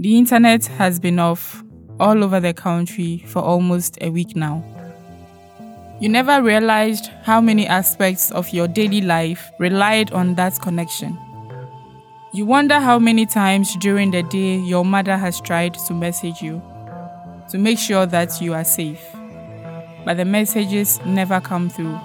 The 0.00 0.16
internet 0.16 0.64
has 0.66 1.00
been 1.00 1.18
off 1.18 1.64
all 1.98 2.22
over 2.22 2.38
the 2.38 2.54
country 2.54 3.24
for 3.26 3.42
almost 3.42 3.98
a 4.00 4.10
week 4.10 4.36
now. 4.36 4.62
You 6.00 6.08
never 6.08 6.40
realized 6.40 7.08
how 7.24 7.40
many 7.40 7.66
aspects 7.66 8.30
of 8.30 8.48
your 8.50 8.68
daily 8.68 9.00
life 9.00 9.50
relied 9.58 10.12
on 10.12 10.36
that 10.36 10.60
connection. 10.60 11.18
You 12.32 12.46
wonder 12.46 12.78
how 12.78 13.00
many 13.00 13.26
times 13.26 13.74
during 13.74 14.12
the 14.12 14.22
day 14.22 14.58
your 14.58 14.84
mother 14.84 15.16
has 15.16 15.40
tried 15.40 15.74
to 15.74 15.94
message 15.94 16.42
you 16.42 16.62
to 17.50 17.58
make 17.58 17.80
sure 17.80 18.06
that 18.06 18.40
you 18.40 18.54
are 18.54 18.62
safe, 18.62 19.02
but 20.04 20.16
the 20.16 20.24
messages 20.24 21.00
never 21.06 21.40
come 21.40 21.68
through. 21.68 21.98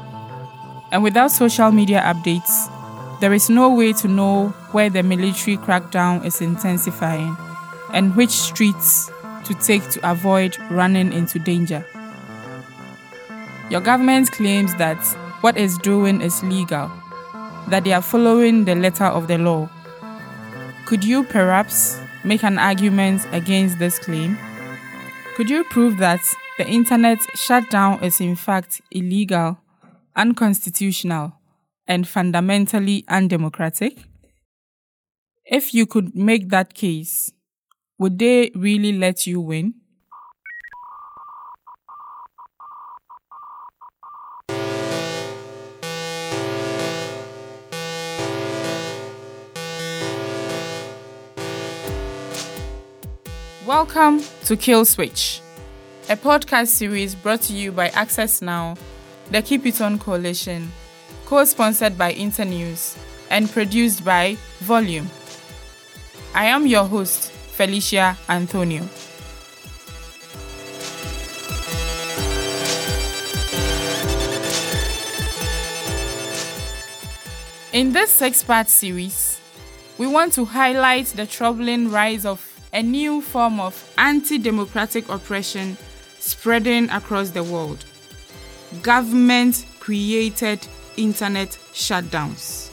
And 0.91 1.03
without 1.03 1.30
social 1.30 1.70
media 1.70 2.02
updates, 2.02 2.71
there 3.20 3.34
is 3.34 3.52
no 3.52 3.70
way 3.70 3.94
to 3.94 4.07
know 4.07 4.48
where 4.71 4.89
the 4.89 5.03
military 5.03 5.57
crackdown 5.57 6.25
is 6.25 6.41
intensifying 6.41 7.38
and 7.93 8.15
which 8.15 8.31
streets 8.31 9.09
to 9.45 9.53
take 9.53 9.88
to 9.91 10.11
avoid 10.11 10.57
running 10.70 11.13
into 11.13 11.39
danger. 11.39 11.85
Your 13.70 13.81
government 13.81 14.31
claims 14.31 14.75
that 14.75 14.97
what 15.41 15.57
it's 15.57 15.77
doing 15.77 16.21
is 16.21 16.43
legal, 16.43 16.91
that 17.70 17.84
they 17.84 17.93
are 17.93 18.01
following 18.01 18.65
the 18.65 18.75
letter 18.75 19.05
of 19.05 19.27
the 19.27 19.37
law. 19.37 19.70
Could 20.85 21.03
you 21.03 21.23
perhaps 21.23 21.99
make 22.23 22.43
an 22.43 22.57
argument 22.59 23.25
against 23.31 23.79
this 23.79 23.99
claim? 23.99 24.37
Could 25.35 25.49
you 25.49 25.63
prove 25.65 25.98
that 25.98 26.20
the 26.57 26.67
internet 26.67 27.20
shutdown 27.35 28.03
is 28.03 28.21
in 28.21 28.35
fact 28.35 28.81
illegal, 28.91 29.57
unconstitutional, 30.15 31.34
and 31.87 32.07
fundamentally 32.07 33.03
undemocratic? 33.07 33.98
If 35.45 35.73
you 35.73 35.85
could 35.85 36.15
make 36.15 36.49
that 36.49 36.73
case, 36.73 37.31
would 38.04 38.20
they 38.20 38.51
really 38.54 38.91
let 38.91 39.26
you 39.26 39.40
win? 39.40 39.73
Welcome 53.65 54.21
to 54.48 54.57
Kill 54.57 54.84
Switch, 54.84 55.40
a 56.09 56.18
podcast 56.18 56.68
series 56.68 57.15
brought 57.15 57.40
to 57.43 57.54
you 57.54 57.71
by 57.71 57.87
Access 57.87 58.41
Now, 58.41 58.76
the 59.31 59.41
Keep 59.41 59.65
It 59.65 59.79
On 59.79 59.98
Coalition, 59.98 60.74
co 61.26 61.46
sponsored 61.46 61.98
by 61.98 62.12
Internews, 62.12 62.98
and 63.29 63.49
produced 63.49 64.03
by 64.03 64.35
Volume. 64.59 65.09
I 66.35 66.47
am 66.47 66.68
your 66.68 66.84
host, 66.84 67.32
Felicia 67.56 68.18
Anthonio. 68.28 68.84
In 77.72 77.91
this 77.91 78.12
six 78.12 78.44
part 78.44 78.69
series, 78.69 79.40
we 79.97 80.07
want 80.07 80.34
to 80.34 80.46
highlight 80.46 81.07
the 81.07 81.25
troubling 81.25 81.90
rise 81.90 82.25
of 82.25 82.40
a 82.72 82.81
new 82.81 83.22
form 83.22 83.59
of 83.59 83.91
anti 83.97 84.38
democratic 84.38 85.09
oppression 85.09 85.78
spreading 86.19 86.90
across 86.90 87.29
the 87.31 87.44
world 87.44 87.85
government 88.81 89.66
created 89.79 90.66
internet 90.97 91.50
shutdowns. 91.74 92.69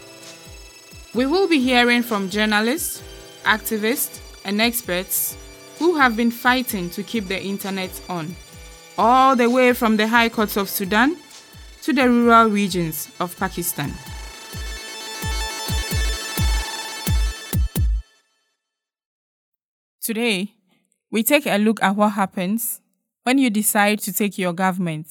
We 1.14 1.26
will 1.26 1.48
be 1.48 1.60
hearing 1.60 2.02
from 2.02 2.30
journalists, 2.30 3.02
activists, 3.44 4.20
and 4.44 4.60
experts 4.60 5.36
who 5.78 5.96
have 5.96 6.16
been 6.16 6.30
fighting 6.30 6.90
to 6.90 7.02
keep 7.02 7.28
the 7.28 7.42
internet 7.42 7.90
on, 8.08 8.34
all 8.98 9.34
the 9.34 9.48
way 9.48 9.72
from 9.72 9.96
the 9.96 10.06
high 10.06 10.28
courts 10.28 10.56
of 10.56 10.68
Sudan 10.68 11.16
to 11.82 11.92
the 11.92 12.08
rural 12.08 12.48
regions 12.48 13.10
of 13.18 13.36
Pakistan. 13.36 13.92
Today, 20.02 20.54
we 21.10 21.22
take 21.22 21.46
a 21.46 21.58
look 21.58 21.82
at 21.82 21.96
what 21.96 22.10
happens 22.10 22.80
when 23.24 23.38
you 23.38 23.50
decide 23.50 24.00
to 24.00 24.12
take 24.12 24.38
your 24.38 24.52
government 24.52 25.06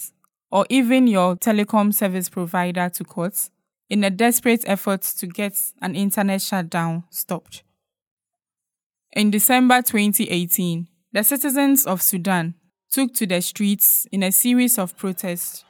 or 0.52 0.66
even 0.70 1.08
your 1.08 1.36
telecom 1.36 1.94
service 1.94 2.30
provider 2.30 2.90
to 2.90 3.04
court 3.04 3.50
in 3.90 4.04
a 4.04 4.10
desperate 4.10 4.64
effort 4.66 5.02
to 5.02 5.28
get 5.28 5.58
an 5.82 5.96
internet 5.96 6.42
shutdown 6.42 7.04
stopped. 7.10 7.64
In 9.14 9.32
December 9.32 9.82
2018, 9.82 10.88
the 11.14 11.24
citizens 11.24 11.88
of 11.88 12.00
Sudan 12.00 12.54
took 12.92 13.12
to 13.16 13.26
the 13.26 13.42
streets 13.42 14.06
in 14.12 14.22
a 14.22 14.32
series 14.32 14.78
of 14.78 14.96
protests 14.98 15.66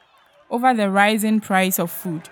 over 0.50 0.74
the 0.74 0.90
rising 0.90 1.40
price 1.40 1.78
of 1.78 1.90
food. 1.90 2.28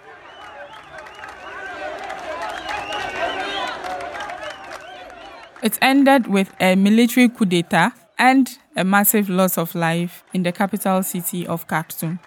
It 5.62 5.78
ended 5.80 6.26
with 6.26 6.52
a 6.60 6.76
military 6.76 7.30
coup 7.30 7.46
d'etat 7.46 7.92
and 8.18 8.48
a 8.76 8.84
massive 8.84 9.30
loss 9.30 9.56
of 9.56 9.74
life 9.74 10.24
in 10.34 10.42
the 10.42 10.52
capital 10.52 11.02
city 11.02 11.46
of 11.46 11.66
Khartoum. 11.66 12.20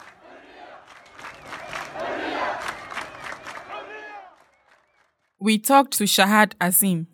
We 5.40 5.59
talked 5.59 5.94
to 6.00 6.06
Shahad 6.06 6.53
Azim, 6.59 7.08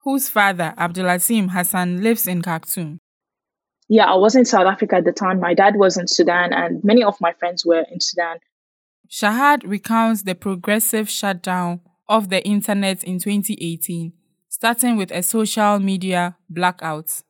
whose 0.00 0.28
father, 0.28 0.74
Abdulazim 0.78 1.50
Hassan, 1.50 2.02
lives 2.02 2.26
in 2.26 2.42
Khartoum. 2.42 2.98
Yeah, 3.88 4.04
I 4.04 4.14
was 4.14 4.36
in 4.36 4.44
South 4.44 4.66
Africa 4.66 4.96
at 4.96 5.04
the 5.04 5.12
time. 5.12 5.40
My 5.40 5.54
dad 5.54 5.76
was 5.76 5.96
in 5.96 6.06
Sudan, 6.06 6.52
and 6.52 6.82
many 6.84 7.02
of 7.02 7.20
my 7.20 7.32
friends 7.32 7.66
were 7.66 7.84
in 7.90 8.00
Sudan. 8.00 8.38
Shahad 9.10 9.68
recounts 9.68 10.22
the 10.22 10.36
progressive 10.36 11.10
shutdown 11.10 11.80
of 12.08 12.28
the 12.28 12.44
internet 12.46 13.02
in 13.02 13.18
2018, 13.18 14.12
starting 14.48 14.96
with 14.96 15.10
a 15.10 15.22
social 15.22 15.80
media 15.80 16.36
blackout. 16.48 17.22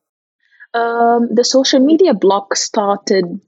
Um, 0.74 1.28
the 1.32 1.44
social 1.44 1.80
media 1.80 2.14
block 2.14 2.54
started 2.54 3.40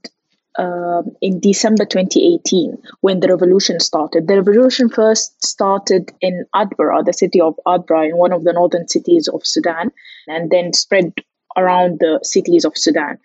um, 0.57 1.15
in 1.21 1.39
December 1.39 1.85
2018 1.85 2.77
when 3.01 3.19
the 3.19 3.27
revolution 3.27 3.79
started. 3.79 4.27
The 4.27 4.37
revolution 4.37 4.89
first 4.89 5.43
started 5.45 6.11
in 6.21 6.45
Atbara, 6.53 7.03
the 7.03 7.13
city 7.13 7.41
of 7.41 7.55
Atbara, 7.65 8.09
in 8.09 8.17
one 8.17 8.33
of 8.33 8.43
the 8.43 8.53
northern 8.53 8.87
cities 8.87 9.27
of 9.27 9.45
Sudan, 9.45 9.91
and 10.27 10.49
then 10.49 10.73
spread 10.73 11.13
around 11.57 11.99
the 11.99 12.19
cities 12.23 12.65
of 12.65 12.77
Sudan. 12.77 13.17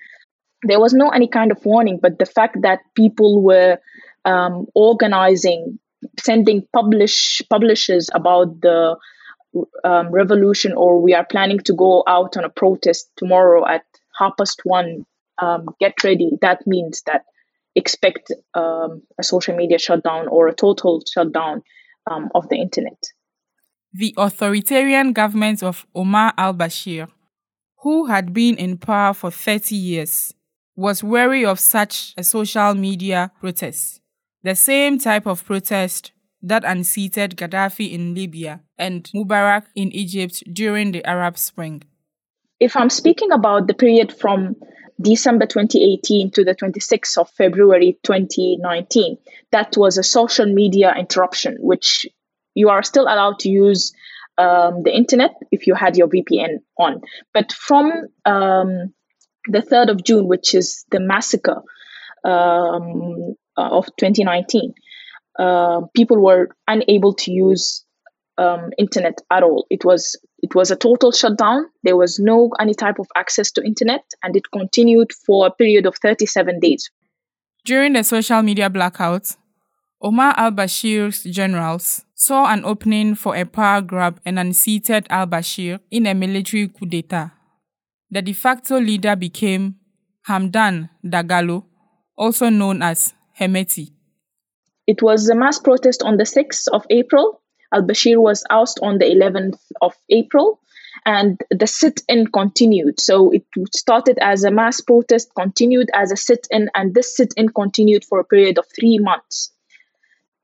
There 0.62 0.80
was 0.80 0.92
no 0.92 1.10
any 1.10 1.28
kind 1.28 1.52
of 1.52 1.64
warning, 1.64 1.98
but 2.00 2.18
the 2.18 2.26
fact 2.26 2.62
that 2.62 2.80
people 2.94 3.42
were 3.42 3.78
um, 4.24 4.66
organizing, 4.74 5.78
sending 6.18 6.66
publish 6.72 7.42
publishers 7.48 8.10
about 8.12 8.60
the 8.60 8.96
um, 9.84 10.10
revolution, 10.10 10.72
or 10.72 11.00
we 11.00 11.14
are 11.14 11.24
planning 11.24 11.58
to 11.60 11.74
go 11.74 12.02
out 12.06 12.36
on 12.36 12.44
a 12.44 12.50
protest 12.50 13.10
tomorrow 13.16 13.66
at 13.66 13.84
half 14.18 14.36
past 14.36 14.60
one 14.64 15.06
um, 15.38 15.66
get 15.80 16.02
ready, 16.04 16.32
that 16.40 16.66
means 16.66 17.02
that 17.06 17.24
expect 17.74 18.32
um, 18.54 19.02
a 19.18 19.22
social 19.22 19.56
media 19.56 19.78
shutdown 19.78 20.28
or 20.28 20.48
a 20.48 20.54
total 20.54 21.02
shutdown 21.12 21.62
um, 22.10 22.30
of 22.34 22.48
the 22.48 22.56
internet. 22.56 22.98
The 23.92 24.14
authoritarian 24.16 25.12
government 25.12 25.62
of 25.62 25.86
Omar 25.94 26.34
al 26.36 26.54
Bashir, 26.54 27.08
who 27.82 28.06
had 28.06 28.32
been 28.32 28.56
in 28.56 28.76
power 28.76 29.14
for 29.14 29.30
30 29.30 29.74
years, 29.74 30.34
was 30.76 31.02
wary 31.02 31.44
of 31.44 31.58
such 31.58 32.14
a 32.16 32.22
social 32.22 32.74
media 32.74 33.32
protest. 33.40 34.00
The 34.42 34.54
same 34.54 34.98
type 34.98 35.26
of 35.26 35.44
protest 35.44 36.12
that 36.42 36.64
unseated 36.64 37.36
Gaddafi 37.36 37.92
in 37.92 38.14
Libya 38.14 38.60
and 38.76 39.10
Mubarak 39.14 39.64
in 39.74 39.90
Egypt 39.92 40.44
during 40.52 40.92
the 40.92 41.04
Arab 41.04 41.36
Spring. 41.36 41.82
If 42.60 42.76
I'm 42.76 42.90
speaking 42.90 43.32
about 43.32 43.66
the 43.66 43.74
period 43.74 44.12
from 44.16 44.56
December 45.00 45.46
2018 45.46 46.30
to 46.32 46.44
the 46.44 46.54
26th 46.54 47.18
of 47.18 47.30
February 47.30 47.98
2019. 48.02 49.18
That 49.52 49.76
was 49.76 49.96
a 49.96 50.02
social 50.02 50.46
media 50.46 50.94
interruption, 50.98 51.56
which 51.60 52.06
you 52.54 52.68
are 52.68 52.82
still 52.82 53.04
allowed 53.04 53.38
to 53.40 53.48
use 53.48 53.92
um, 54.38 54.82
the 54.82 54.94
internet 54.94 55.34
if 55.52 55.66
you 55.66 55.74
had 55.74 55.96
your 55.96 56.08
VPN 56.08 56.58
on. 56.78 57.02
But 57.32 57.52
from 57.52 57.92
um, 58.24 58.92
the 59.46 59.60
3rd 59.60 59.90
of 59.90 60.04
June, 60.04 60.26
which 60.26 60.54
is 60.54 60.84
the 60.90 61.00
massacre 61.00 61.62
um, 62.24 63.34
of 63.56 63.86
2019, 63.98 64.74
uh, 65.38 65.82
people 65.94 66.20
were 66.20 66.48
unable 66.66 67.14
to 67.14 67.30
use 67.30 67.84
um, 68.38 68.70
internet 68.78 69.20
at 69.30 69.42
all. 69.42 69.66
It 69.70 69.84
was 69.84 70.16
it 70.40 70.54
was 70.54 70.70
a 70.70 70.76
total 70.76 71.12
shutdown. 71.12 71.66
There 71.82 71.96
was 71.96 72.18
no 72.18 72.50
any 72.60 72.74
type 72.74 72.98
of 72.98 73.08
access 73.16 73.50
to 73.52 73.64
internet, 73.64 74.04
and 74.22 74.36
it 74.36 74.50
continued 74.52 75.12
for 75.12 75.46
a 75.46 75.50
period 75.50 75.86
of 75.86 75.96
37 75.96 76.60
days. 76.60 76.90
During 77.64 77.94
the 77.94 78.04
social 78.04 78.42
media 78.42 78.70
blackout, 78.70 79.36
Omar 80.00 80.34
al 80.36 80.52
Bashir's 80.52 81.24
generals 81.24 82.04
saw 82.14 82.46
an 82.52 82.64
opening 82.64 83.16
for 83.16 83.34
a 83.34 83.44
power 83.44 83.80
grab 83.80 84.20
and 84.24 84.38
unseated 84.38 85.06
al 85.10 85.26
Bashir 85.26 85.80
in 85.90 86.06
a 86.06 86.14
military 86.14 86.68
coup 86.68 86.86
d'etat. 86.86 87.32
The 88.10 88.22
de 88.22 88.32
facto 88.32 88.78
leader 88.78 89.16
became 89.16 89.74
Hamdan 90.28 90.88
Dagalo, 91.04 91.64
also 92.16 92.48
known 92.48 92.80
as 92.80 93.12
Hemeti. 93.38 93.90
It 94.86 95.02
was 95.02 95.28
a 95.28 95.34
mass 95.34 95.58
protest 95.58 96.02
on 96.02 96.16
the 96.16 96.24
6th 96.24 96.68
of 96.72 96.86
April. 96.90 97.42
Al 97.72 97.82
Bashir 97.82 98.18
was 98.18 98.44
ousted 98.50 98.82
on 98.82 98.98
the 98.98 99.04
11th 99.04 99.58
of 99.82 99.94
April, 100.10 100.60
and 101.04 101.40
the 101.50 101.66
sit 101.66 102.02
in 102.08 102.26
continued. 102.26 103.00
So 103.00 103.30
it 103.30 103.44
started 103.74 104.18
as 104.20 104.44
a 104.44 104.50
mass 104.50 104.80
protest, 104.80 105.30
continued 105.34 105.90
as 105.94 106.12
a 106.12 106.16
sit 106.16 106.46
in, 106.50 106.70
and 106.74 106.94
this 106.94 107.16
sit 107.16 107.34
in 107.36 107.48
continued 107.50 108.04
for 108.04 108.20
a 108.20 108.24
period 108.24 108.58
of 108.58 108.66
three 108.74 108.98
months 108.98 109.52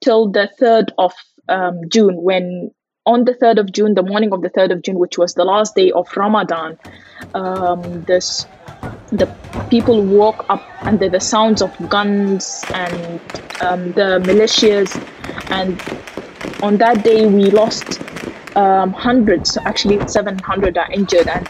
till 0.03 0.31
the 0.31 0.51
3rd 0.61 0.91
of 0.99 1.13
um, 1.49 1.81
June, 1.89 2.23
when 2.23 2.71
on 3.07 3.25
the 3.25 3.35
3rd 3.35 3.61
of 3.61 3.73
June, 3.73 3.95
the 3.95 4.03
morning 4.03 4.33
of 4.33 4.43
the 4.43 4.51
3rd 4.51 4.73
of 4.73 4.83
June, 4.83 4.99
which 4.99 5.19
was 5.19 5.35
the 5.35 5.45
last 5.45 5.75
day 5.75 5.91
of 5.93 6.09
Ramadan, 6.17 6.79
um, 7.35 8.05
this 8.05 8.47
the 9.13 9.27
people 9.71 10.03
woke 10.03 10.45
up 10.49 10.63
under 10.83 11.09
the 11.09 11.21
sounds 11.21 11.63
of 11.63 11.71
guns 11.89 12.65
and 12.75 13.21
um, 13.61 13.93
the 13.93 14.21
militias 14.25 14.91
and 15.51 15.81
on 16.63 16.77
that 16.79 17.05
day 17.05 17.27
we 17.27 17.51
lost 17.51 18.01
um, 18.57 18.93
hundreds 18.93 19.57
actually 19.59 20.07
700 20.07 20.79
are 20.79 20.91
injured 20.93 21.29
and 21.29 21.47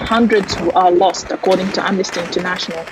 hundreds 0.00 0.56
are 0.74 0.90
lost 0.90 1.30
according 1.30 1.70
to 1.72 1.84
amnesty 1.86 2.20
international 2.20 2.84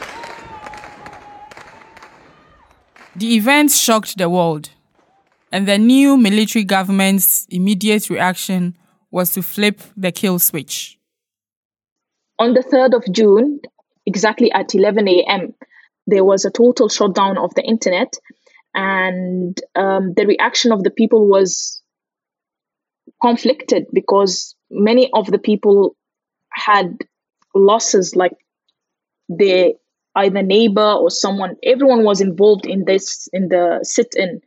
the 3.17 3.35
events 3.37 3.79
shocked 3.79 4.19
the 4.19 4.29
world 4.29 4.71
and 5.53 5.69
the 5.69 5.79
new 5.79 6.17
military 6.17 6.65
government's 6.65 7.47
immediate 7.51 8.11
reaction 8.11 8.77
was 9.11 9.33
to 9.33 9.43
flip 9.43 9.81
the 9.97 10.11
kill 10.11 10.39
switch 10.39 10.99
on 12.39 12.53
the 12.55 12.61
3rd 12.61 12.97
of 12.97 13.13
June, 13.13 13.61
exactly 14.07 14.51
at 14.53 14.75
11 14.75 15.09
a.m., 15.09 15.55
there 16.07 16.25
was 16.25 16.45
a 16.45 16.51
total 16.51 16.89
shutdown 16.89 17.39
of 17.39 17.55
the 17.55 17.63
internet, 17.63 18.13
and 18.75 19.59
um, 19.77 20.15
the 20.17 20.27
reaction 20.27 20.73
of 20.73 20.83
the 20.83 20.91
people 20.91 21.29
was 21.29 21.81
conflicted 23.23 23.87
because 23.93 24.55
many 24.71 25.11
of 25.13 25.27
the 25.27 25.39
people 25.39 25.97
had 26.51 26.99
losses, 27.55 28.17
like 28.17 28.33
their 29.29 29.71
either 30.17 30.43
neighbor 30.43 30.93
or 30.93 31.11
someone. 31.11 31.57
Everyone 31.63 32.05
was 32.05 32.21
involved 32.21 32.67
in 32.67 32.85
this 32.85 33.29
in 33.33 33.49
the 33.49 33.81
sit-in. 33.83 34.41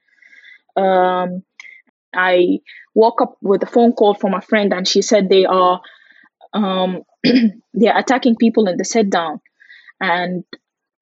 Um, 0.76 1.44
I 2.14 2.60
woke 2.94 3.22
up 3.22 3.38
with 3.42 3.64
a 3.64 3.68
phone 3.68 3.94
call 3.94 4.14
from 4.14 4.34
a 4.34 4.42
friend, 4.42 4.74
and 4.74 4.88
she 4.88 5.02
said 5.02 5.30
they 5.30 5.46
are 5.46 5.82
um, 6.54 7.04
they're 7.74 7.98
attacking 7.98 8.36
people 8.36 8.68
in 8.68 8.78
the 8.78 8.86
sit 8.86 9.10
down. 9.10 9.40
And 10.00 10.44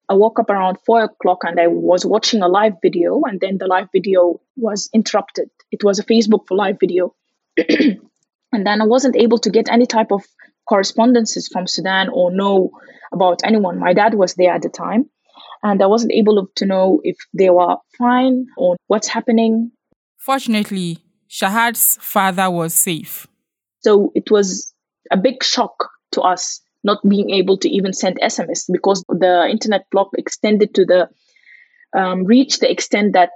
I 0.08 0.14
woke 0.14 0.38
up 0.38 0.50
around 0.50 0.78
four 0.86 1.02
o'clock 1.02 1.40
and 1.42 1.58
I 1.58 1.66
was 1.66 2.06
watching 2.06 2.42
a 2.42 2.48
live 2.48 2.74
video, 2.80 3.22
and 3.24 3.40
then 3.40 3.58
the 3.58 3.66
live 3.66 3.88
video 3.92 4.40
was 4.56 4.88
interrupted. 4.92 5.50
It 5.72 5.82
was 5.82 5.98
a 5.98 6.04
Facebook 6.04 6.46
for 6.46 6.56
live 6.56 6.78
video. 6.78 7.14
and 7.56 8.66
then 8.66 8.80
I 8.80 8.84
wasn't 8.84 9.16
able 9.16 9.38
to 9.38 9.50
get 9.50 9.68
any 9.68 9.86
type 9.86 10.12
of 10.12 10.24
correspondences 10.68 11.48
from 11.48 11.66
Sudan 11.66 12.08
or 12.08 12.30
know 12.30 12.70
about 13.12 13.40
anyone. 13.44 13.78
My 13.78 13.94
dad 13.94 14.14
was 14.14 14.34
there 14.34 14.52
at 14.52 14.62
the 14.62 14.68
time, 14.68 15.10
and 15.62 15.82
I 15.82 15.86
wasn't 15.86 16.12
able 16.12 16.48
to 16.54 16.66
know 16.66 17.00
if 17.02 17.16
they 17.34 17.50
were 17.50 17.76
fine 17.98 18.46
or 18.56 18.76
what's 18.86 19.08
happening. 19.08 19.72
Fortunately, 20.18 20.98
Shahad's 21.28 21.98
father 22.00 22.50
was 22.50 22.74
safe. 22.74 23.26
So 23.80 24.12
it 24.14 24.30
was 24.30 24.72
a 25.10 25.16
big 25.16 25.42
shock 25.42 25.88
to 26.12 26.20
us 26.20 26.60
not 26.86 27.06
being 27.06 27.30
able 27.30 27.58
to 27.58 27.68
even 27.68 27.92
send 27.92 28.18
SMS 28.22 28.70
because 28.72 29.04
the 29.08 29.48
internet 29.50 29.90
block 29.90 30.10
extended 30.16 30.74
to 30.76 30.84
the 30.86 31.08
um, 31.92 32.24
reached 32.24 32.60
the 32.60 32.70
extent 32.70 33.14
that 33.14 33.30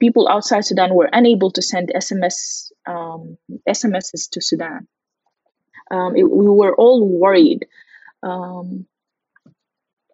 people 0.00 0.26
outside 0.28 0.64
Sudan 0.64 0.94
were 0.94 1.10
unable 1.12 1.50
to 1.52 1.62
send 1.62 1.92
SMS 1.94 2.72
um, 2.86 3.36
SMSs 3.68 4.30
to 4.30 4.40
Sudan. 4.40 4.86
Um, 5.90 6.16
it, 6.16 6.24
we 6.24 6.48
were 6.48 6.74
all 6.74 7.06
worried. 7.06 7.66
Um, 8.22 8.86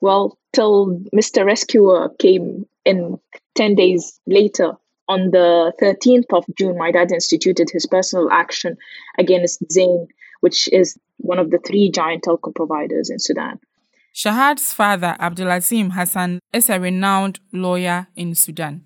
well, 0.01 0.39
till 0.53 1.01
Mr. 1.15 1.45
Rescuer 1.45 2.09
came 2.19 2.67
in 2.85 3.21
10 3.55 3.75
days 3.75 4.19
later, 4.27 4.73
on 5.07 5.31
the 5.31 5.73
13th 5.81 6.33
of 6.33 6.45
June, 6.57 6.79
my 6.79 6.91
dad 6.91 7.13
instituted 7.13 7.69
his 7.71 7.87
personal 7.87 8.31
action 8.31 8.79
against 9.19 9.71
Zain 9.71 10.09
which 10.41 10.69
is 10.73 10.99
one 11.21 11.39
of 11.39 11.51
the 11.51 11.59
three 11.59 11.91
giant 11.91 12.25
telco 12.25 12.55
providers 12.55 13.11
in 13.11 13.19
Sudan. 13.19 13.59
Shahad's 14.15 14.73
father, 14.75 15.17
Abdulazim 15.21 15.93
Hassan, 15.93 16.41
is 16.53 16.69
a 16.69 16.81
renowned 16.81 17.39
lawyer 17.53 18.09
in 18.17 18.35
Sudan. 18.35 18.85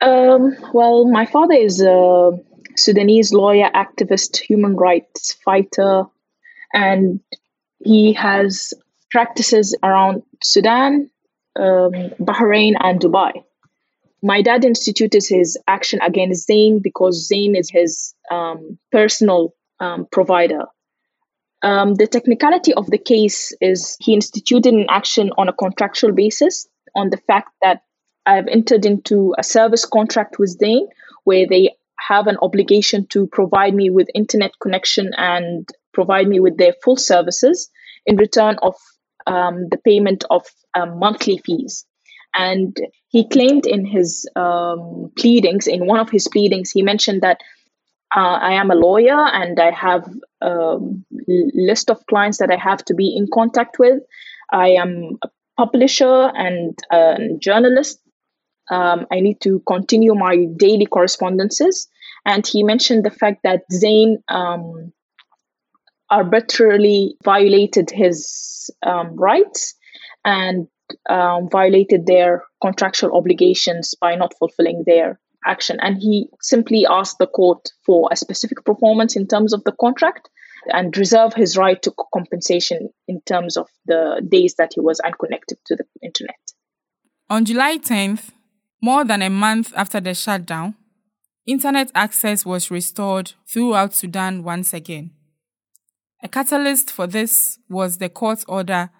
Um, 0.00 0.56
well, 0.72 1.06
my 1.06 1.26
father 1.26 1.54
is 1.54 1.82
a 1.82 2.32
Sudanese 2.76 3.32
lawyer, 3.32 3.70
activist, 3.74 4.38
human 4.38 4.76
rights 4.76 5.34
fighter, 5.44 6.04
and 6.72 7.20
he 7.84 8.14
has 8.14 8.72
practices 9.10 9.76
around 9.82 10.22
Sudan, 10.42 11.10
um, 11.56 11.92
Bahrain, 12.20 12.74
and 12.80 13.00
Dubai. 13.00 13.44
My 14.22 14.42
dad 14.42 14.64
instituted 14.64 15.24
his 15.26 15.58
action 15.68 16.00
against 16.02 16.46
Zain 16.46 16.80
because 16.82 17.28
Zain 17.28 17.54
is 17.54 17.70
his 17.70 18.14
um, 18.30 18.78
personal 18.90 19.54
um, 19.78 20.06
provider. 20.10 20.64
Um, 21.62 21.94
the 21.94 22.06
technicality 22.06 22.74
of 22.74 22.86
the 22.90 22.98
case 22.98 23.52
is 23.60 23.96
he 24.00 24.14
instituted 24.14 24.74
an 24.74 24.86
action 24.88 25.30
on 25.38 25.48
a 25.48 25.52
contractual 25.52 26.12
basis 26.12 26.66
on 26.94 27.10
the 27.10 27.16
fact 27.16 27.50
that 27.62 27.82
I've 28.24 28.48
entered 28.48 28.84
into 28.84 29.34
a 29.38 29.42
service 29.42 29.84
contract 29.84 30.38
with 30.38 30.50
Zain 30.50 30.88
where 31.24 31.46
they 31.48 31.76
have 31.98 32.26
an 32.26 32.36
obligation 32.42 33.06
to 33.08 33.26
provide 33.26 33.74
me 33.74 33.90
with 33.90 34.08
internet 34.14 34.52
connection 34.60 35.12
and 35.16 35.68
provide 35.92 36.28
me 36.28 36.40
with 36.40 36.56
their 36.56 36.74
full 36.84 36.96
services 36.96 37.70
in 38.04 38.16
return 38.16 38.56
of 38.62 38.74
um, 39.26 39.68
the 39.70 39.78
payment 39.78 40.24
of 40.30 40.46
um, 40.74 40.98
monthly 40.98 41.38
fees. 41.38 41.84
And 42.34 42.76
he 43.08 43.28
claimed 43.28 43.66
in 43.66 43.86
his 43.86 44.28
um, 44.36 45.10
pleadings, 45.16 45.66
in 45.66 45.86
one 45.86 46.00
of 46.00 46.10
his 46.10 46.28
pleadings, 46.28 46.70
he 46.70 46.82
mentioned 46.82 47.22
that 47.22 47.40
uh, 48.14 48.38
I 48.40 48.52
am 48.54 48.70
a 48.70 48.74
lawyer 48.74 49.18
and 49.18 49.58
I 49.58 49.70
have 49.70 50.08
a 50.40 50.78
list 51.28 51.90
of 51.90 52.04
clients 52.06 52.38
that 52.38 52.50
I 52.50 52.56
have 52.56 52.84
to 52.86 52.94
be 52.94 53.14
in 53.16 53.26
contact 53.32 53.78
with. 53.78 54.02
I 54.52 54.68
am 54.70 55.18
a 55.22 55.28
publisher 55.56 56.30
and 56.34 56.78
a 56.90 57.16
journalist. 57.38 58.00
Um, 58.70 59.06
I 59.12 59.20
need 59.20 59.40
to 59.42 59.62
continue 59.66 60.14
my 60.14 60.46
daily 60.56 60.86
correspondences. 60.86 61.88
And 62.24 62.46
he 62.46 62.62
mentioned 62.62 63.04
the 63.04 63.10
fact 63.10 63.42
that 63.44 63.62
Zain 63.72 64.18
um, 64.28 64.92
arbitrarily 66.10 67.16
violated 67.24 67.90
his 67.90 68.70
um, 68.84 69.16
rights 69.16 69.74
and 70.24 70.68
um, 71.08 71.48
violated 71.50 72.06
their 72.06 72.44
contractual 72.62 73.16
obligations 73.16 73.94
by 74.00 74.14
not 74.14 74.34
fulfilling 74.38 74.84
their 74.86 75.18
action. 75.46 75.78
And 75.80 75.98
he 75.98 76.28
simply 76.40 76.86
asked 76.86 77.18
the 77.18 77.26
court 77.26 77.70
for 77.84 78.08
a 78.12 78.16
specific 78.16 78.64
performance 78.64 79.16
in 79.16 79.26
terms 79.26 79.52
of 79.52 79.64
the 79.64 79.72
contract 79.72 80.28
and 80.72 80.96
reserve 80.96 81.34
his 81.34 81.56
right 81.56 81.80
to 81.82 81.94
compensation 82.12 82.90
in 83.06 83.20
terms 83.22 83.56
of 83.56 83.68
the 83.86 84.20
days 84.28 84.56
that 84.56 84.72
he 84.74 84.80
was 84.80 85.00
unconnected 85.00 85.58
to 85.66 85.76
the 85.76 85.84
internet. 86.02 86.36
On 87.30 87.44
July 87.44 87.78
10th, 87.78 88.30
more 88.82 89.04
than 89.04 89.22
a 89.22 89.30
month 89.30 89.72
after 89.76 90.00
the 90.00 90.14
shutdown, 90.14 90.74
internet 91.46 91.90
access 91.94 92.44
was 92.44 92.70
restored 92.70 93.32
throughout 93.48 93.94
Sudan 93.94 94.42
once 94.42 94.74
again. 94.74 95.12
A 96.22 96.28
catalyst 96.28 96.90
for 96.90 97.06
this 97.06 97.58
was 97.68 97.98
the 97.98 98.08
court 98.08 98.44
order 98.48 98.90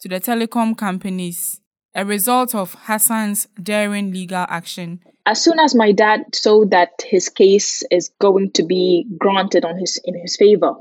to 0.00 0.08
the 0.08 0.20
telecom 0.20 0.76
companies 0.76 1.60
a 1.94 2.04
result 2.04 2.54
of 2.54 2.74
Hassan's 2.86 3.46
daring 3.62 4.12
legal 4.12 4.44
action. 4.48 5.00
As 5.26 5.42
soon 5.42 5.58
as 5.58 5.74
my 5.74 5.92
dad 5.92 6.34
saw 6.34 6.66
that 6.66 6.90
his 7.02 7.30
case 7.30 7.82
is 7.90 8.10
going 8.20 8.50
to 8.52 8.62
be 8.62 9.06
granted 9.18 9.64
on 9.64 9.78
his 9.78 9.98
in 10.04 10.18
his 10.20 10.36
favor, 10.36 10.74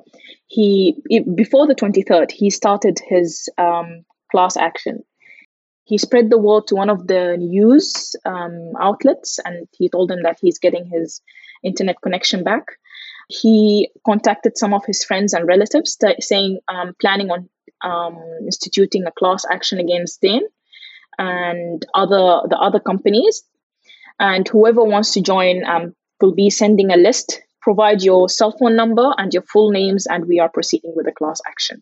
he 0.48 1.02
before 1.36 1.66
the 1.66 1.76
23rd 1.76 2.32
he 2.32 2.50
started 2.50 3.00
his 3.08 3.50
um, 3.58 4.04
class 4.32 4.58
action. 4.58 5.04
He 5.86 5.98
spread 5.98 6.30
the 6.30 6.38
word 6.38 6.68
to 6.68 6.76
one 6.76 6.90
of 6.90 7.08
the 7.08 7.38
news 7.38 8.16
um, 8.26 8.72
outlets, 8.80 9.40
and 9.44 9.68
he 9.78 9.90
told 9.90 10.10
them 10.10 10.24
that 10.24 10.38
he's 10.42 10.60
getting 10.60 10.86
his 10.86 11.22
internet 11.64 12.02
connection 12.02 12.44
back. 12.44 12.64
He 13.28 13.90
contacted 14.06 14.58
some 14.58 14.74
of 14.74 14.86
his 14.86 15.04
friends 15.04 15.34
and 15.34 15.48
relatives, 15.48 15.96
t- 15.96 16.16
saying, 16.20 16.60
um, 16.68 16.94
planning 17.02 17.32
on 17.32 17.50
um, 17.82 18.18
instituting 18.44 19.06
a 19.06 19.12
class 19.12 19.46
action 19.50 19.80
against 19.80 20.22
them 20.22 20.42
and 21.18 21.86
other 21.94 22.42
the 22.50 22.58
other 22.60 22.80
companies. 22.80 23.44
And 24.20 24.48
whoever 24.48 24.84
wants 24.84 25.14
to 25.14 25.22
join 25.22 25.66
um, 25.66 25.96
will 26.22 26.34
be 26.34 26.50
sending 26.50 26.92
a 26.92 26.98
list. 26.98 27.42
Provide 27.62 28.02
your 28.02 28.30
cell 28.30 28.56
phone 28.58 28.76
number 28.76 29.14
and 29.18 29.34
your 29.34 29.44
full 29.44 29.72
names, 29.72 30.06
and 30.08 30.26
we 30.26 30.40
are 30.40 30.50
proceeding 30.50 30.94
with 30.96 31.08
a 31.08 31.12
class 31.12 31.40
action. 31.48 31.82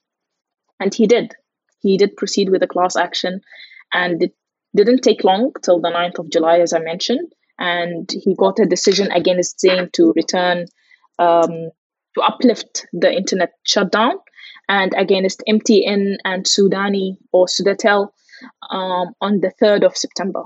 And 0.80 0.94
he 0.94 1.08
did. 1.08 1.34
He 1.82 1.98
did 1.98 2.16
proceed 2.16 2.50
with 2.50 2.64
a 2.64 2.68
class 2.68 2.96
action, 2.96 3.42
and 3.94 4.22
it 4.22 4.34
didn't 4.76 5.02
take 5.02 5.24
long 5.24 5.52
till 5.64 5.82
the 5.82 5.90
9th 5.90 6.20
of 6.20 6.30
July, 6.30 6.60
as 6.60 6.74
I 6.74 6.80
mentioned. 6.80 7.32
And 7.60 8.10
he 8.12 8.36
got 8.36 8.60
a 8.60 8.66
decision 8.66 9.12
against 9.12 9.60
Zain 9.60 9.90
to 9.94 10.14
return, 10.16 10.66
um, 11.20 11.72
to 12.16 12.22
uplift 12.22 12.88
the 12.94 13.12
internet 13.12 13.52
shutdown, 13.64 14.14
and 14.68 14.94
against 14.98 15.44
MTN 15.48 16.18
and 16.24 16.46
Sudani 16.46 17.18
or 17.32 17.46
Sudatel 17.46 18.10
um, 18.70 19.14
on 19.20 19.42
the 19.42 19.52
3rd 19.62 19.86
of 19.86 19.98
September. 19.98 20.44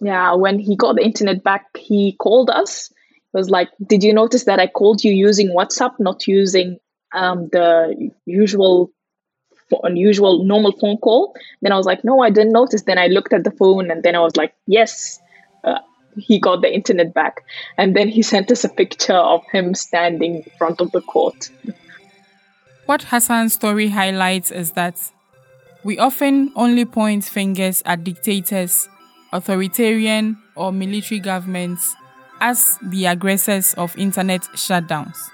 Yeah, 0.00 0.34
when 0.34 0.58
he 0.58 0.76
got 0.76 0.96
the 0.96 1.04
internet 1.04 1.42
back, 1.42 1.64
he 1.76 2.12
called 2.18 2.50
us. 2.50 2.90
He 3.32 3.38
was 3.38 3.50
like, 3.50 3.70
Did 3.84 4.04
you 4.04 4.12
notice 4.12 4.44
that 4.44 4.60
I 4.60 4.66
called 4.66 5.02
you 5.02 5.12
using 5.12 5.48
WhatsApp, 5.48 5.94
not 5.98 6.26
using 6.26 6.78
um, 7.14 7.48
the 7.50 8.10
usual 8.26 8.90
unusual 9.82 10.44
normal 10.44 10.72
phone 10.72 10.96
call? 10.98 11.34
Then 11.60 11.72
i 11.72 11.76
was 11.76 11.86
like 11.86 12.04
no 12.04 12.20
i 12.20 12.30
didn't 12.30 12.52
notice. 12.52 12.82
Then 12.82 12.98
i 12.98 13.06
looked 13.08 13.32
at 13.32 13.42
the 13.42 13.50
phone 13.50 13.90
and 13.90 14.02
then 14.02 14.14
i 14.14 14.20
was 14.20 14.36
like 14.36 14.54
yes 14.66 15.18
uh, 15.64 15.80
he 16.16 16.38
got 16.38 16.62
the 16.62 16.72
internet 16.72 17.12
back. 17.14 17.42
And 17.76 17.94
then 17.94 18.08
he 18.08 18.22
sent 18.32 18.50
us 18.50 18.64
a 18.64 18.68
picture 18.68 19.14
of 19.14 19.44
him 19.50 19.74
standing 19.74 20.36
in 20.36 20.50
front 20.58 20.80
of 20.80 20.92
the 20.92 21.00
court. 21.00 21.50
What 22.86 23.02
hassan's 23.04 23.54
story 23.54 23.88
highlights 23.88 24.50
is 24.50 24.72
that 24.72 25.10
we 25.82 25.98
often 25.98 26.52
only 26.54 26.84
point 26.84 27.24
fingers 27.24 27.82
at 27.84 28.04
dictators 28.04 28.88
authoritarian 29.32 30.36
or 30.54 30.72
military 30.72 31.20
governments 31.20 31.94
as 32.40 32.78
the 32.82 33.06
aggressors 33.06 33.74
of 33.74 33.96
internet 33.98 34.42
shutdowns 34.54 35.30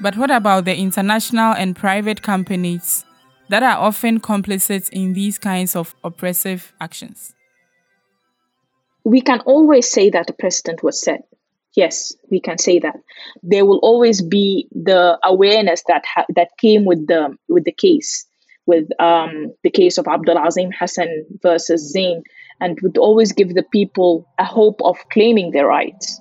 but 0.00 0.16
what 0.16 0.30
about 0.30 0.64
the 0.64 0.76
international 0.76 1.52
and 1.52 1.76
private 1.76 2.22
companies 2.22 3.04
that 3.50 3.62
are 3.62 3.76
often 3.76 4.18
complicit 4.18 4.88
in 4.90 5.12
these 5.12 5.38
kinds 5.38 5.76
of 5.76 5.94
oppressive 6.02 6.72
actions? 6.80 7.34
We 9.04 9.20
can 9.20 9.40
always 9.40 9.90
say 9.90 10.10
that 10.10 10.26
the 10.26 10.32
precedent 10.32 10.82
was 10.82 11.02
set. 11.02 11.24
Yes, 11.74 12.14
we 12.30 12.40
can 12.40 12.58
say 12.58 12.78
that. 12.80 12.96
There 13.42 13.66
will 13.66 13.78
always 13.78 14.22
be 14.22 14.68
the 14.72 15.18
awareness 15.22 15.82
that 15.86 16.04
ha- 16.06 16.26
that 16.34 16.48
came 16.58 16.84
with 16.84 17.06
the 17.06 17.36
with 17.48 17.64
the 17.64 17.72
case, 17.72 18.26
with 18.66 18.88
um, 19.00 19.54
the 19.62 19.70
case 19.70 19.98
of 19.98 20.08
Abdul 20.08 20.38
Azim 20.38 20.72
Hassan 20.72 21.26
versus 21.42 21.92
Zain, 21.92 22.24
and 22.60 22.78
would 22.82 22.98
always 22.98 23.32
give 23.32 23.54
the 23.54 23.62
people 23.62 24.26
a 24.38 24.44
hope 24.44 24.80
of 24.82 24.96
claiming 25.10 25.50
their 25.50 25.66
rights. 25.66 26.20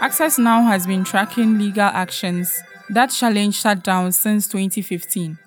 Access 0.00 0.38
Now 0.38 0.62
has 0.62 0.86
been 0.86 1.04
tracking 1.04 1.58
legal 1.58 1.82
actions 1.82 2.62
that 2.88 3.10
challenge 3.10 3.62
shutdowns 3.62 4.14
since 4.14 4.48
2015. 4.48 5.38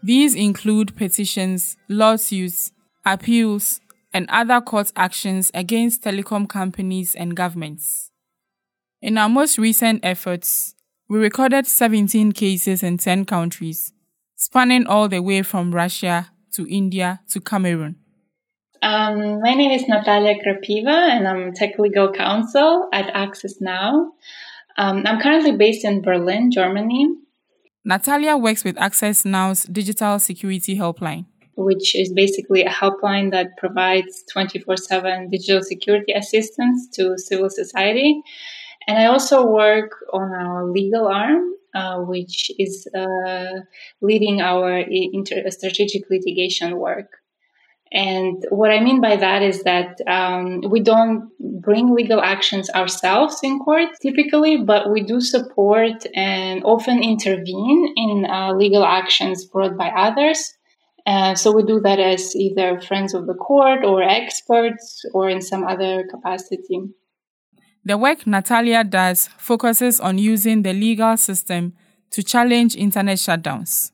These 0.00 0.36
include 0.36 0.94
petitions, 0.94 1.76
lawsuits, 1.88 2.70
appeals, 3.04 3.80
and 4.12 4.30
other 4.30 4.60
court 4.60 4.92
actions 4.94 5.50
against 5.54 6.04
telecom 6.04 6.48
companies 6.48 7.16
and 7.16 7.34
governments. 7.34 8.12
In 9.02 9.18
our 9.18 9.28
most 9.28 9.58
recent 9.58 10.04
efforts, 10.04 10.76
we 11.08 11.18
recorded 11.18 11.66
17 11.66 12.30
cases 12.30 12.84
in 12.84 12.96
10 12.96 13.24
countries, 13.24 13.92
spanning 14.36 14.86
all 14.86 15.08
the 15.08 15.20
way 15.20 15.42
from 15.42 15.74
Russia 15.74 16.30
to 16.52 16.64
India 16.68 17.22
to 17.30 17.40
Cameroon. 17.40 17.96
Um, 18.84 19.40
my 19.40 19.54
name 19.54 19.70
is 19.70 19.88
Natalia 19.88 20.34
Krapiva, 20.34 20.92
and 20.92 21.26
I'm 21.26 21.54
tech 21.54 21.78
legal 21.78 22.12
counsel 22.12 22.86
at 22.92 23.08
Access 23.14 23.58
Now. 23.58 24.12
Um, 24.76 25.04
I'm 25.06 25.18
currently 25.22 25.52
based 25.56 25.86
in 25.86 26.02
Berlin, 26.02 26.50
Germany. 26.50 27.08
Natalia 27.86 28.36
works 28.36 28.62
with 28.62 28.76
Access 28.78 29.24
Now's 29.24 29.62
digital 29.62 30.18
security 30.18 30.76
helpline, 30.76 31.24
which 31.56 31.94
is 31.94 32.12
basically 32.12 32.62
a 32.62 32.68
helpline 32.68 33.30
that 33.30 33.56
provides 33.56 34.22
24 34.30 34.76
7 34.76 35.30
digital 35.30 35.62
security 35.62 36.12
assistance 36.12 36.86
to 36.92 37.16
civil 37.16 37.48
society. 37.48 38.20
And 38.86 38.98
I 38.98 39.06
also 39.06 39.46
work 39.46 39.92
on 40.12 40.30
our 40.30 40.66
legal 40.70 41.08
arm, 41.08 41.54
uh, 41.74 42.00
which 42.00 42.50
is 42.58 42.86
uh, 42.94 43.60
leading 44.02 44.42
our 44.42 44.76
inter- 44.76 45.50
strategic 45.50 46.10
litigation 46.10 46.76
work. 46.76 47.23
And 47.92 48.44
what 48.50 48.70
I 48.70 48.80
mean 48.80 49.00
by 49.00 49.16
that 49.16 49.42
is 49.42 49.62
that 49.62 50.00
um, 50.08 50.62
we 50.68 50.80
don't 50.80 51.30
bring 51.60 51.94
legal 51.94 52.20
actions 52.20 52.68
ourselves 52.70 53.38
in 53.42 53.60
court 53.60 53.88
typically, 54.02 54.56
but 54.56 54.90
we 54.90 55.02
do 55.02 55.20
support 55.20 56.04
and 56.14 56.64
often 56.64 57.02
intervene 57.02 57.94
in 57.96 58.26
uh, 58.28 58.52
legal 58.52 58.84
actions 58.84 59.44
brought 59.44 59.76
by 59.76 59.88
others. 59.90 60.54
Uh, 61.06 61.34
so 61.34 61.52
we 61.52 61.62
do 61.62 61.80
that 61.80 62.00
as 62.00 62.34
either 62.34 62.80
friends 62.80 63.14
of 63.14 63.26
the 63.26 63.34
court 63.34 63.84
or 63.84 64.02
experts 64.02 65.04
or 65.12 65.28
in 65.28 65.40
some 65.40 65.64
other 65.64 66.04
capacity. 66.10 66.80
The 67.84 67.98
work 67.98 68.26
Natalia 68.26 68.82
does 68.82 69.28
focuses 69.36 70.00
on 70.00 70.16
using 70.16 70.62
the 70.62 70.72
legal 70.72 71.16
system 71.18 71.74
to 72.10 72.22
challenge 72.22 72.74
internet 72.74 73.18
shutdowns. 73.18 73.92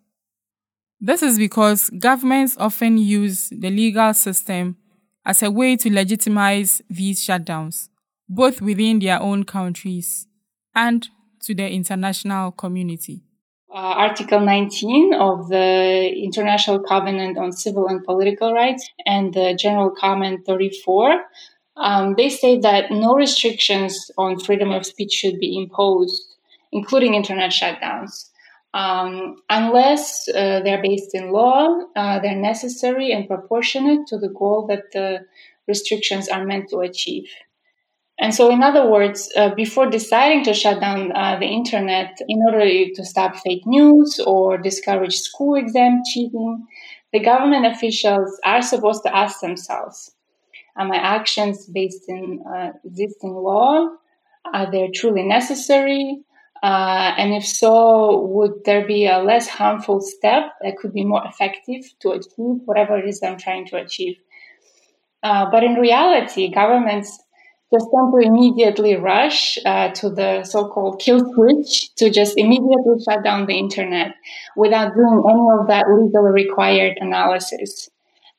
This 1.02 1.22
is 1.22 1.38
because 1.38 1.88
governments 1.98 2.56
often 2.58 2.98
use 2.98 3.48
the 3.48 3.70
legal 3.70 4.12
system 4.12 4.76
as 5.24 5.42
a 5.42 5.50
way 5.50 5.76
to 5.76 5.90
legitimize 5.90 6.82
these 6.90 7.24
shutdowns, 7.24 7.88
both 8.28 8.60
within 8.60 8.98
their 8.98 9.20
own 9.20 9.44
countries 9.44 10.26
and 10.74 11.08
to 11.44 11.54
the 11.54 11.70
international 11.70 12.52
community. 12.52 13.22
Uh, 13.72 13.76
Article 13.76 14.40
19 14.40 15.14
of 15.14 15.48
the 15.48 16.12
International 16.22 16.80
Covenant 16.80 17.38
on 17.38 17.52
Civil 17.52 17.86
and 17.86 18.04
Political 18.04 18.52
Rights 18.52 18.90
and 19.06 19.32
the 19.32 19.54
General 19.54 19.90
Comment 19.90 20.44
34, 20.44 21.22
um, 21.76 22.14
they 22.16 22.28
state 22.28 22.60
that 22.62 22.90
no 22.90 23.14
restrictions 23.14 24.10
on 24.18 24.38
freedom 24.38 24.70
of 24.70 24.84
speech 24.84 25.12
should 25.12 25.38
be 25.38 25.56
imposed, 25.56 26.36
including 26.72 27.14
internet 27.14 27.52
shutdowns. 27.52 28.29
Um, 28.72 29.36
unless 29.48 30.28
uh, 30.28 30.60
they're 30.60 30.82
based 30.82 31.14
in 31.14 31.32
law, 31.32 31.80
uh, 31.96 32.20
they're 32.20 32.36
necessary 32.36 33.10
and 33.12 33.26
proportionate 33.26 34.06
to 34.08 34.18
the 34.18 34.28
goal 34.28 34.66
that 34.68 34.92
the 34.92 35.26
restrictions 35.66 36.28
are 36.28 36.44
meant 36.44 36.70
to 36.70 36.78
achieve. 36.78 37.28
And 38.20 38.34
so, 38.34 38.50
in 38.50 38.62
other 38.62 38.88
words, 38.88 39.32
uh, 39.34 39.54
before 39.54 39.88
deciding 39.88 40.44
to 40.44 40.52
shut 40.52 40.78
down 40.78 41.10
uh, 41.12 41.38
the 41.40 41.46
internet 41.46 42.18
in 42.28 42.42
order 42.46 42.66
to 42.94 43.04
stop 43.04 43.36
fake 43.36 43.66
news 43.66 44.20
or 44.24 44.58
discourage 44.58 45.16
school 45.16 45.54
exam 45.54 46.02
cheating, 46.12 46.66
the 47.12 47.20
government 47.20 47.64
officials 47.64 48.38
are 48.44 48.60
supposed 48.60 49.02
to 49.04 49.16
ask 49.16 49.40
themselves 49.40 50.12
Are 50.76 50.86
my 50.86 50.96
actions 50.96 51.66
based 51.66 52.04
in 52.08 52.44
uh, 52.46 52.72
existing 52.84 53.32
law? 53.32 53.88
Are 54.52 54.70
they 54.70 54.90
truly 54.94 55.22
necessary? 55.22 56.20
Uh, 56.62 57.14
and 57.16 57.32
if 57.32 57.46
so, 57.46 58.20
would 58.26 58.64
there 58.64 58.86
be 58.86 59.06
a 59.06 59.18
less 59.18 59.48
harmful 59.48 60.00
step 60.00 60.52
that 60.62 60.76
could 60.76 60.92
be 60.92 61.04
more 61.04 61.22
effective 61.24 61.82
to 62.00 62.10
achieve 62.10 62.60
whatever 62.66 62.98
it 62.98 63.08
is 63.08 63.22
I'm 63.22 63.38
trying 63.38 63.66
to 63.68 63.76
achieve? 63.76 64.16
Uh, 65.22 65.50
but 65.50 65.64
in 65.64 65.74
reality, 65.74 66.50
governments 66.52 67.18
just 67.72 67.86
tend 67.94 68.12
to 68.12 68.26
immediately 68.26 68.96
rush 68.96 69.58
uh, 69.64 69.90
to 69.90 70.10
the 70.10 70.42
so-called 70.44 71.00
kill 71.00 71.20
switch 71.32 71.94
to 71.94 72.10
just 72.10 72.36
immediately 72.36 73.02
shut 73.04 73.22
down 73.22 73.46
the 73.46 73.58
internet 73.58 74.14
without 74.56 74.94
doing 74.94 75.22
any 75.30 75.60
of 75.60 75.68
that 75.68 75.86
legally 75.88 76.32
required 76.32 76.98
analysis. 77.00 77.88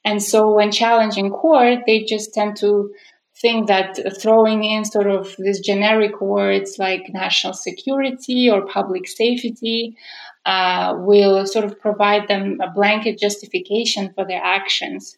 And 0.03 0.21
so 0.21 0.51
when 0.51 0.71
challenging 0.71 1.29
court, 1.29 1.79
they 1.85 2.03
just 2.03 2.33
tend 2.33 2.57
to 2.57 2.91
think 3.41 3.67
that 3.67 3.99
throwing 4.21 4.63
in 4.63 4.85
sort 4.85 5.07
of 5.07 5.35
these 5.37 5.59
generic 5.59 6.21
words 6.21 6.77
like 6.77 7.09
national 7.09 7.53
security 7.53 8.49
or 8.49 8.65
public 8.67 9.07
safety 9.07 9.97
uh, 10.45 10.95
will 10.97 11.45
sort 11.45 11.65
of 11.65 11.79
provide 11.79 12.27
them 12.27 12.59
a 12.61 12.69
blanket 12.71 13.19
justification 13.19 14.13
for 14.13 14.25
their 14.25 14.41
actions. 14.43 15.17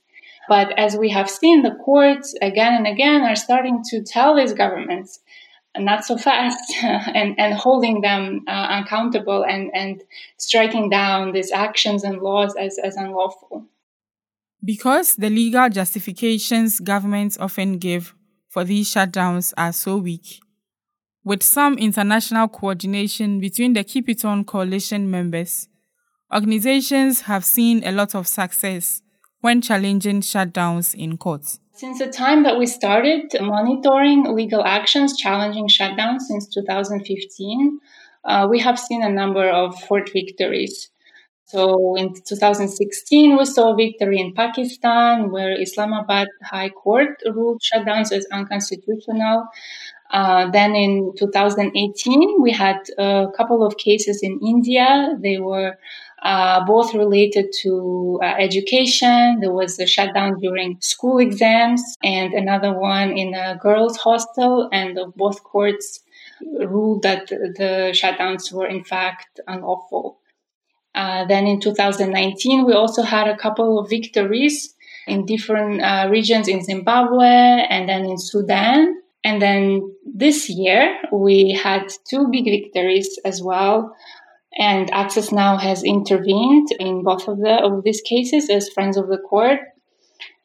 But 0.49 0.77
as 0.77 0.97
we 0.97 1.09
have 1.09 1.29
seen, 1.29 1.61
the 1.61 1.75
courts 1.85 2.35
again 2.41 2.73
and 2.73 2.87
again 2.87 3.21
are 3.21 3.35
starting 3.35 3.81
to 3.91 4.03
tell 4.03 4.35
these 4.35 4.53
governments 4.53 5.19
not 5.77 6.05
so 6.05 6.17
fast 6.17 6.73
and, 6.83 7.39
and 7.39 7.53
holding 7.53 8.01
them 8.01 8.43
uh, 8.47 8.81
accountable 8.83 9.43
and, 9.43 9.71
and 9.73 10.03
striking 10.37 10.89
down 10.89 11.31
these 11.31 11.51
actions 11.51 12.03
and 12.03 12.19
laws 12.19 12.55
as, 12.55 12.77
as 12.77 12.95
unlawful. 12.95 13.65
Because 14.65 15.15
the 15.15 15.29
legal 15.29 15.67
justifications 15.69 16.79
governments 16.79 17.37
often 17.37 17.79
give 17.79 18.15
for 18.47 18.63
these 18.63 18.93
shutdowns 18.93 19.53
are 19.57 19.73
so 19.73 19.97
weak, 19.97 20.39
with 21.25 21.43
some 21.43 21.77
international 21.77 22.47
coordination 22.47 23.39
between 23.39 23.73
the 23.73 23.83
Keep 23.83 24.09
It 24.09 24.23
On 24.23 24.45
coalition 24.45 25.09
members, 25.11 25.67
organizations 26.33 27.21
have 27.21 27.43
seen 27.43 27.83
a 27.83 27.91
lot 27.91 28.15
of 28.15 28.27
success 28.27 29.01
when 29.41 29.61
challenging 29.61 30.21
shutdowns 30.21 30.95
in 30.95 31.17
court. 31.17 31.59
Since 31.73 31.99
the 31.99 32.07
time 32.07 32.43
that 32.43 32.57
we 32.57 32.65
started 32.65 33.35
monitoring 33.41 34.33
legal 34.33 34.63
actions 34.63 35.17
challenging 35.17 35.67
shutdowns 35.67 36.21
since 36.21 36.47
2015, 36.47 37.79
uh, 38.23 38.47
we 38.49 38.59
have 38.59 38.79
seen 38.79 39.03
a 39.03 39.09
number 39.09 39.49
of 39.49 39.75
court 39.87 40.09
victories. 40.13 40.89
So 41.53 41.95
in 41.95 42.13
2016, 42.13 43.37
we 43.37 43.45
saw 43.45 43.75
victory 43.75 44.19
in 44.19 44.33
Pakistan, 44.33 45.31
where 45.31 45.53
Islamabad 45.61 46.27
High 46.43 46.69
Court 46.69 47.21
ruled 47.35 47.61
shutdowns 47.61 48.11
as 48.11 48.25
unconstitutional. 48.31 49.45
Uh, 50.11 50.49
then 50.51 50.75
in 50.75 51.13
2018, 51.17 52.41
we 52.41 52.51
had 52.51 52.79
a 52.97 53.27
couple 53.37 53.63
of 53.65 53.77
cases 53.77 54.21
in 54.23 54.39
India. 54.45 55.15
They 55.21 55.37
were 55.37 55.77
uh, 56.23 56.65
both 56.65 56.93
related 56.93 57.53
to 57.61 58.19
uh, 58.23 58.25
education. 58.47 59.39
There 59.39 59.53
was 59.53 59.79
a 59.79 59.85
shutdown 59.85 60.39
during 60.39 60.77
school 60.81 61.19
exams, 61.19 61.83
and 62.03 62.33
another 62.33 62.73
one 62.73 63.17
in 63.17 63.33
a 63.35 63.57
girls' 63.61 63.97
hostel. 63.97 64.69
And 64.71 64.99
both 65.15 65.43
courts 65.43 65.99
ruled 66.41 67.03
that 67.03 67.27
the 67.27 67.91
shutdowns 67.93 68.51
were 68.51 68.67
in 68.67 68.83
fact 68.83 69.39
unlawful. 69.47 70.17
Uh, 71.03 71.25
then 71.25 71.45
in 71.45 71.59
2019, 71.59 72.65
we 72.65 72.73
also 72.73 73.01
had 73.01 73.27
a 73.27 73.35
couple 73.35 73.77
of 73.77 73.89
victories 73.89 74.73
in 75.05 75.25
different 75.25 75.81
uh, 75.81 76.07
regions 76.09 76.47
in 76.47 76.63
Zimbabwe 76.63 77.27
and 77.69 77.89
then 77.89 78.05
in 78.05 78.17
Sudan. 78.17 79.01
And 79.25 79.41
then 79.41 79.93
this 80.05 80.49
year, 80.49 80.97
we 81.11 81.51
had 81.51 81.91
two 82.09 82.29
big 82.31 82.45
victories 82.45 83.19
as 83.25 83.41
well. 83.43 83.93
And 84.57 84.89
Access 84.93 85.31
Now 85.33 85.57
has 85.57 85.83
intervened 85.83 86.69
in 86.79 87.03
both 87.03 87.27
of, 87.27 87.39
the, 87.39 87.55
of 87.61 87.83
these 87.83 87.99
cases 87.99 88.49
as 88.49 88.69
friends 88.69 88.95
of 88.95 89.09
the 89.09 89.17
court. 89.17 89.59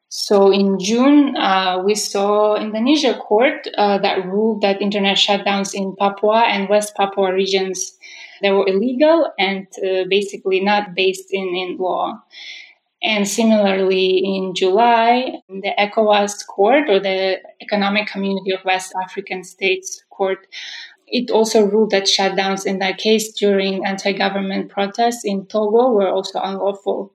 So 0.08 0.50
in 0.50 0.80
June, 0.80 1.36
uh, 1.36 1.82
we 1.84 1.94
saw 1.94 2.56
Indonesia 2.56 3.14
court 3.14 3.68
uh, 3.76 3.98
that 3.98 4.24
ruled 4.26 4.62
that 4.62 4.82
internet 4.82 5.18
shutdowns 5.18 5.72
in 5.72 5.94
Papua 5.94 6.46
and 6.48 6.68
West 6.68 6.96
Papua 6.96 7.32
regions 7.32 7.92
they 8.42 8.50
were 8.50 8.66
illegal 8.66 9.32
and 9.38 9.66
uh, 9.78 10.04
basically 10.08 10.60
not 10.60 10.94
based 10.94 11.28
in, 11.32 11.48
in 11.54 11.76
law. 11.78 12.22
And 13.02 13.28
similarly, 13.28 14.18
in 14.18 14.54
July, 14.54 15.40
the 15.48 15.72
ECOWAS 15.78 16.46
court 16.46 16.88
or 16.88 16.98
the 16.98 17.38
Economic 17.60 18.08
Community 18.08 18.50
of 18.52 18.64
West 18.64 18.92
African 19.00 19.44
States 19.44 20.02
court, 20.10 20.48
it 21.06 21.30
also 21.30 21.64
ruled 21.64 21.90
that 21.90 22.04
shutdowns 22.04 22.66
in 22.66 22.80
that 22.80 22.98
case 22.98 23.32
during 23.32 23.86
anti-government 23.86 24.68
protests 24.70 25.24
in 25.24 25.46
Togo 25.46 25.92
were 25.92 26.08
also 26.08 26.40
unlawful. 26.40 27.14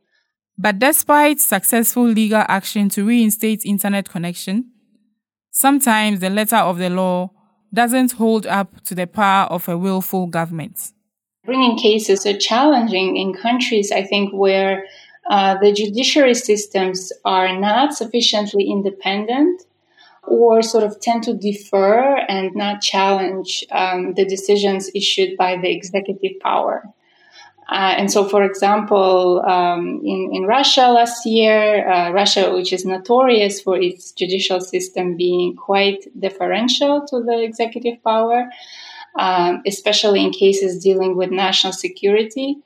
But 0.58 0.80
despite 0.80 1.40
successful 1.40 2.06
legal 2.06 2.46
action 2.48 2.88
to 2.90 3.06
reinstate 3.06 3.66
internet 3.66 4.08
connection, 4.08 4.72
sometimes 5.52 6.20
the 6.20 6.30
letter 6.30 6.56
of 6.58 6.78
the 6.78 6.90
law 6.90 7.32
doesn't 7.74 8.14
hold 8.14 8.46
up 8.48 8.82
to 8.84 8.96
the 8.96 9.08
power 9.08 9.48
of 9.48 9.68
a 9.68 9.78
willful 9.78 10.28
government. 10.28 10.92
Bringing 11.46 11.78
cases 11.78 12.26
are 12.26 12.38
challenging 12.38 13.18
in 13.18 13.34
countries, 13.34 13.92
I 13.92 14.04
think, 14.04 14.34
where 14.34 14.86
uh, 15.30 15.58
the 15.60 15.74
judiciary 15.74 16.36
systems 16.36 17.12
are 17.26 17.60
not 17.60 17.94
sufficiently 17.94 18.70
independent 18.70 19.64
or 20.24 20.62
sort 20.62 20.86
of 20.86 21.02
tend 21.02 21.24
to 21.24 21.34
defer 21.34 22.18
and 22.30 22.56
not 22.56 22.82
challenge 22.82 23.66
um, 23.72 24.14
the 24.14 24.26
decisions 24.26 24.90
issued 24.96 25.36
by 25.36 25.58
the 25.58 25.70
executive 25.70 26.40
power. 26.42 26.84
Uh, 27.70 27.96
and 27.98 28.12
so, 28.12 28.28
for 28.28 28.44
example, 28.44 29.42
um, 29.46 30.02
in, 30.04 30.30
in 30.34 30.44
Russia 30.44 30.90
last 30.90 31.26
year, 31.26 31.90
uh, 31.90 32.12
Russia, 32.12 32.54
which 32.54 32.74
is 32.74 32.86
notorious 32.86 33.62
for 33.62 33.78
its 33.82 34.12
judicial 34.12 34.60
system 34.60 35.16
being 35.16 35.56
quite 35.56 36.06
deferential 36.20 37.06
to 37.08 37.24
the 37.24 37.42
executive 37.42 38.04
power, 38.04 38.50
um, 39.16 39.62
especially 39.66 40.24
in 40.24 40.32
cases 40.32 40.84
dealing 40.84 41.16
with 41.16 41.32
national 41.32 41.74
security, 41.74 42.58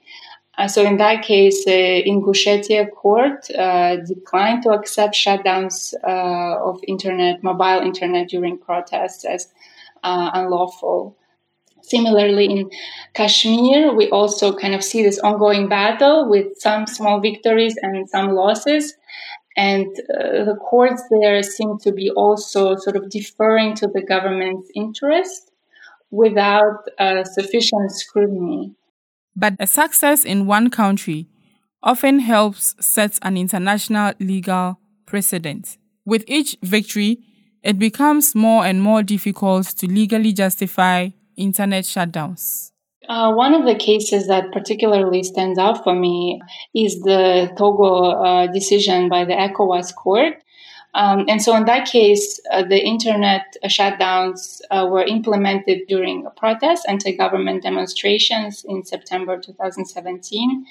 uh, 0.57 0.67
so 0.67 0.83
in 0.83 0.97
that 0.97 1.23
case, 1.23 1.67
uh, 1.67 1.71
Ingushetia 1.71 2.89
court 2.91 3.49
uh, 3.51 3.97
declined 3.97 4.63
to 4.63 4.71
accept 4.71 5.13
shutdowns 5.13 5.93
uh, 6.03 6.69
of 6.69 6.79
internet, 6.87 7.43
mobile 7.43 7.81
internet 7.81 8.27
during 8.27 8.57
protests 8.57 9.23
as 9.23 9.47
uh, 10.03 10.31
unlawful. 10.33 11.15
Similarly, 11.83 12.45
in 12.45 12.71
Kashmir, 13.13 13.93
we 13.93 14.09
also 14.09 14.51
kind 14.51 14.73
of 14.73 14.83
see 14.83 15.03
this 15.03 15.19
ongoing 15.19 15.69
battle 15.69 16.27
with 16.27 16.47
some 16.57 16.87
small 16.87 17.19
victories 17.21 17.77
and 17.81 18.09
some 18.09 18.31
losses. 18.31 18.95
And 19.55 19.87
uh, 20.09 20.43
the 20.43 20.57
courts 20.59 21.03
there 21.09 21.41
seem 21.43 21.77
to 21.79 21.91
be 21.91 22.09
also 22.09 22.75
sort 22.77 22.95
of 22.95 23.09
deferring 23.09 23.75
to 23.75 23.87
the 23.87 24.01
government's 24.01 24.69
interest 24.75 25.51
without 26.11 26.83
sufficient 27.25 27.91
scrutiny. 27.91 28.75
But 29.35 29.53
a 29.59 29.67
success 29.67 30.25
in 30.25 30.47
one 30.47 30.69
country 30.69 31.27
often 31.83 32.19
helps 32.19 32.75
set 32.79 33.19
an 33.21 33.37
international 33.37 34.13
legal 34.19 34.79
precedent. 35.05 35.77
With 36.05 36.23
each 36.27 36.57
victory, 36.63 37.19
it 37.63 37.77
becomes 37.77 38.33
more 38.33 38.65
and 38.65 38.81
more 38.81 39.03
difficult 39.03 39.67
to 39.77 39.87
legally 39.87 40.33
justify 40.33 41.09
internet 41.35 41.83
shutdowns. 41.83 42.71
Uh, 43.07 43.31
one 43.31 43.53
of 43.53 43.65
the 43.65 43.75
cases 43.75 44.27
that 44.27 44.51
particularly 44.51 45.23
stands 45.23 45.57
out 45.57 45.83
for 45.83 45.95
me 45.95 46.41
is 46.75 46.99
the 47.01 47.49
Togo 47.57 48.11
uh, 48.11 48.47
decision 48.47 49.07
by 49.07 49.23
the 49.23 49.33
ECOWAS 49.33 49.95
court, 49.95 50.33
um, 50.97 51.25
and 51.27 51.39
so 51.39 51.55
in 51.55 51.65
that 51.65 51.87
case, 51.87 52.39
uh, 52.51 52.63
the 52.63 52.83
internet 52.83 53.55
shutdowns 53.65 54.61
uh, 54.71 54.87
were 54.89 55.03
implemented 55.03 55.81
during 55.87 56.25
protests, 56.35 56.85
anti-government 56.87 57.61
demonstrations 57.61 58.65
in 58.67 58.83
September 58.83 59.39
2017. 59.39 60.65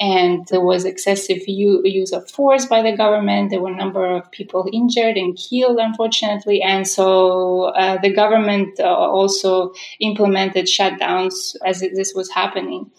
And 0.00 0.44
there 0.48 0.60
was 0.60 0.84
excessive 0.84 1.46
u- 1.46 1.82
use 1.84 2.10
of 2.10 2.28
force 2.28 2.66
by 2.66 2.82
the 2.82 2.96
government. 2.96 3.50
There 3.50 3.60
were 3.60 3.70
a 3.70 3.76
number 3.76 4.04
of 4.10 4.28
people 4.32 4.68
injured 4.72 5.16
and 5.16 5.38
killed, 5.38 5.78
unfortunately. 5.78 6.62
And 6.62 6.88
so 6.88 7.66
uh, 7.66 7.98
the 8.00 8.12
government 8.12 8.80
uh, 8.80 8.86
also 8.88 9.72
implemented 10.00 10.66
shutdowns 10.66 11.54
as 11.64 11.78
this 11.78 12.12
was 12.12 12.28
happening 12.28 12.90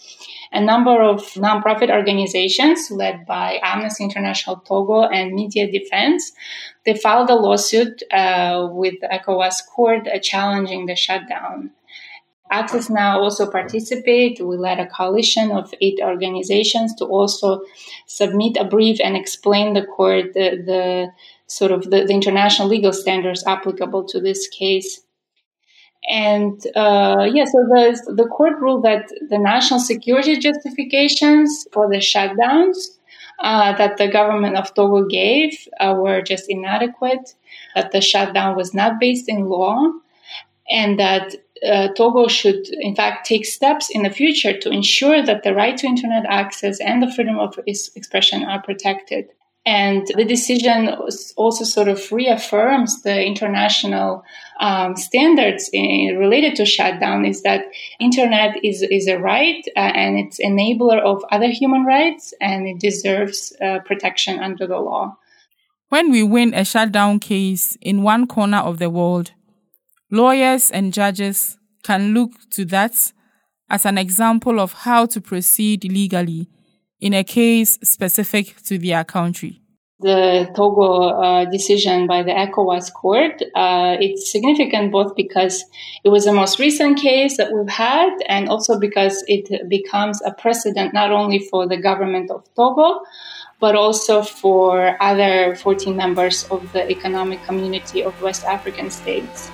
a 0.52 0.60
number 0.60 1.02
of 1.02 1.22
nonprofit 1.34 1.90
organizations 1.90 2.92
led 2.92 3.26
by 3.26 3.60
Amnesty 3.64 4.04
International 4.04 4.58
Togo 4.58 5.04
and 5.04 5.34
Media 5.34 5.72
Defence. 5.72 6.34
They 6.86 6.96
filed 6.96 7.30
a 7.30 7.36
lawsuit 7.36 8.04
uh, 8.12 8.68
with 8.72 8.96
ECOWAS 9.02 9.66
court 9.74 10.08
uh, 10.08 10.20
challenging 10.20 10.88
the 10.88 10.96
shutdown. 10.96 11.72
Access 12.52 12.90
Now 12.90 13.22
also 13.22 13.50
participate. 13.50 14.42
We 14.42 14.58
led 14.58 14.80
a 14.80 14.88
coalition 14.88 15.52
of 15.52 15.74
eight 15.80 16.00
organizations 16.04 16.94
to 16.96 17.06
also 17.06 17.62
submit 18.08 18.58
a 18.58 18.66
brief 18.66 19.00
and 19.02 19.16
explain 19.16 19.74
the 19.74 19.86
court 19.86 20.34
the, 20.34 20.62
the 20.66 21.14
sort 21.48 21.72
of 21.72 21.84
the, 21.84 22.04
the 22.04 22.14
international 22.14 22.68
legal 22.68 22.92
standards 22.92 23.46
applicable 23.48 24.04
to 24.10 24.20
this 24.20 24.50
case. 24.50 25.02
And 26.10 26.60
uh, 26.76 27.28
yeah, 27.32 27.46
so 27.46 27.60
the, 27.70 28.14
the 28.16 28.28
court 28.28 28.60
ruled 28.60 28.84
that 28.84 29.08
the 29.30 29.38
national 29.38 29.80
security 29.80 30.38
justifications 30.38 31.68
for 31.72 31.88
the 31.90 31.98
shutdowns 31.98 32.98
uh, 33.42 33.76
that 33.76 33.98
the 33.98 34.08
government 34.08 34.56
of 34.56 34.74
Togo 34.74 35.06
gave 35.08 35.68
uh, 35.80 35.96
were 35.98 36.22
just 36.22 36.46
inadequate, 36.50 37.36
that 37.76 37.92
the 37.92 38.02
shutdown 38.02 38.56
was 38.56 38.74
not 38.74 39.00
based 39.00 39.28
in 39.28 39.46
law, 39.46 39.92
and 40.70 41.00
that 41.00 41.36
uh, 41.68 41.90
Togo 41.90 42.28
should, 42.28 42.68
in 42.70 42.96
fact, 42.96 43.26
take 43.26 43.46
steps 43.46 43.90
in 43.90 44.04
the 44.04 44.10
future 44.10 44.58
to 44.58 44.70
ensure 44.70 45.24
that 45.24 45.44
the 45.44 45.54
right 45.54 45.78
to 45.78 45.88
internet 45.88 46.26
access 46.28 46.80
and 46.80 47.02
the 47.02 47.12
freedom 47.12 47.40
of 47.40 47.60
expression 47.68 48.44
are 48.44 48.62
protected. 48.62 49.30
And 49.66 50.08
the 50.16 50.26
decision 50.26 50.90
also 51.38 51.64
sort 51.64 51.88
of 51.88 52.12
reaffirms 52.12 53.04
the 53.04 53.24
international 53.24 54.24
um, 54.60 54.96
standards 54.96 55.70
in, 55.72 56.18
related 56.18 56.56
to 56.56 56.66
shutdown 56.66 57.26
is 57.26 57.44
that 57.44 57.66
internet 58.00 58.56
is, 58.64 58.82
is 58.82 59.08
a 59.08 59.20
right 59.20 59.64
uh, 59.76 59.80
and 59.80 60.18
it's 60.18 60.40
enabler 60.40 61.00
of 61.00 61.24
other 61.32 61.50
human 61.50 61.86
rights 61.86 62.34
and 62.42 62.68
it 62.68 62.80
deserves 62.80 63.54
uh, 63.62 63.80
protection 63.86 64.40
under 64.40 64.66
the 64.66 64.80
law. 64.80 65.16
When 65.90 66.10
we 66.10 66.24
win 66.24 66.54
a 66.56 66.66
shutdown 66.66 67.20
case 67.20 67.78
in 67.82 68.02
one 68.02 68.26
corner 68.26 68.60
of 68.60 68.80
the 68.80 68.90
world, 68.90 69.32
Lawyers 70.14 70.70
and 70.70 70.92
judges 70.92 71.58
can 71.84 72.14
look 72.14 72.34
to 72.50 72.66
that 72.66 73.14
as 73.70 73.86
an 73.86 73.98
example 73.98 74.60
of 74.60 74.74
how 74.74 75.06
to 75.06 75.22
proceed 75.22 75.86
legally 75.86 76.50
in 77.02 77.14
a 77.14 77.24
case 77.24 77.78
specific 77.84 78.56
to 78.64 78.78
their 78.78 79.04
country 79.04 79.62
the 80.02 80.52
Togo 80.56 81.10
uh, 81.10 81.46
decision 81.46 82.08
by 82.08 82.24
the 82.24 82.32
ECOWAS 82.32 82.92
court. 82.94 83.42
Uh, 83.56 83.98
it's 84.00 84.32
significant 84.32 84.92
both 84.92 85.16
because 85.16 85.64
it 86.04 86.10
was 86.10 86.26
the 86.26 86.34
most 86.34 86.60
recent 86.60 87.00
case 87.00 87.38
that 87.38 87.54
we've 87.54 87.70
had 87.70 88.10
and 88.28 88.50
also 88.50 88.80
because 88.80 89.24
it 89.28 89.70
becomes 89.70 90.22
a 90.26 90.34
precedent 90.34 90.94
not 90.94 91.12
only 91.12 91.40
for 91.40 91.68
the 91.68 91.78
government 91.78 92.32
of 92.32 92.44
Togo, 92.56 93.02
but 93.60 93.76
also 93.76 94.24
for 94.24 94.98
other 95.02 95.56
14 95.56 95.96
members 95.96 96.48
of 96.50 96.72
the 96.74 96.90
economic 96.90 97.44
community 97.44 98.04
of 98.04 98.20
West 98.22 98.44
African 98.46 98.90
states. 98.90 99.52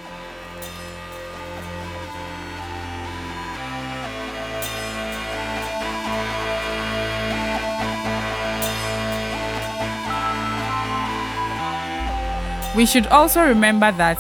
We 12.78 12.86
should 12.86 13.08
also 13.08 13.42
remember 13.42 13.92
that 13.94 14.20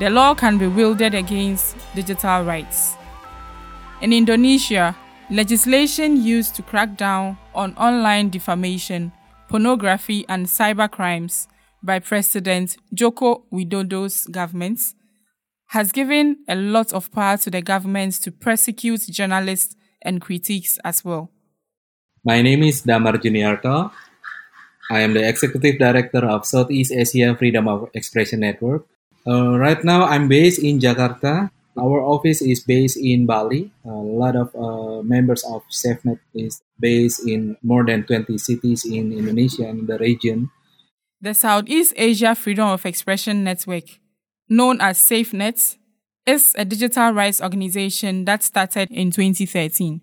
the 0.00 0.10
law 0.10 0.34
can 0.34 0.58
be 0.58 0.66
wielded 0.66 1.14
against 1.14 1.76
digital 1.94 2.42
rights. 2.42 2.96
In 4.00 4.12
Indonesia, 4.12 4.96
legislation 5.30 6.20
used 6.20 6.56
to 6.56 6.62
crack 6.62 6.96
down 6.96 7.38
on 7.54 7.72
online 7.76 8.30
defamation, 8.30 9.12
pornography, 9.48 10.24
and 10.28 10.46
cyber 10.46 10.90
crimes 10.90 11.46
by 11.84 12.00
President 12.00 12.76
Joko 12.92 13.44
Widodo's 13.52 14.26
government 14.26 14.80
has 15.68 15.92
given 15.92 16.38
a 16.48 16.56
lot 16.56 16.92
of 16.92 17.12
power 17.12 17.36
to 17.36 17.48
the 17.48 17.62
government 17.62 18.14
to 18.22 18.32
prosecute 18.32 19.02
journalists 19.02 19.76
and 20.02 20.20
critics 20.20 20.80
as 20.82 21.04
well. 21.04 21.30
My 22.24 22.42
name 22.42 22.64
is 22.64 22.82
Damar 22.82 23.18
Juniarto. 23.18 23.92
I 24.90 25.00
am 25.00 25.14
the 25.14 25.26
executive 25.26 25.78
director 25.78 26.20
of 26.26 26.44
Southeast 26.44 26.92
Asia 26.92 27.34
Freedom 27.36 27.68
of 27.68 27.88
Expression 27.94 28.40
Network. 28.40 28.86
Uh, 29.26 29.56
right 29.56 29.82
now, 29.82 30.04
I'm 30.04 30.28
based 30.28 30.60
in 30.60 30.78
Jakarta. 30.78 31.50
Our 31.76 32.04
office 32.04 32.42
is 32.42 32.62
based 32.62 32.96
in 32.96 33.26
Bali. 33.26 33.72
A 33.84 33.88
lot 33.90 34.36
of 34.36 34.54
uh, 34.54 35.02
members 35.02 35.42
of 35.44 35.62
SafeNet 35.72 36.20
is 36.34 36.62
based 36.78 37.26
in 37.26 37.56
more 37.62 37.84
than 37.84 38.04
20 38.04 38.36
cities 38.38 38.84
in 38.84 39.12
Indonesia 39.12 39.66
and 39.66 39.88
the 39.88 39.98
region. 39.98 40.50
The 41.20 41.34
Southeast 41.34 41.94
Asia 41.96 42.34
Freedom 42.34 42.68
of 42.68 42.84
Expression 42.84 43.42
Network, 43.42 43.98
known 44.48 44.80
as 44.80 44.98
SafeNet, 44.98 45.76
is 46.26 46.54
a 46.56 46.64
digital 46.64 47.10
rights 47.10 47.40
organization 47.40 48.24
that 48.26 48.42
started 48.42 48.90
in 48.90 49.10
2013. 49.10 50.00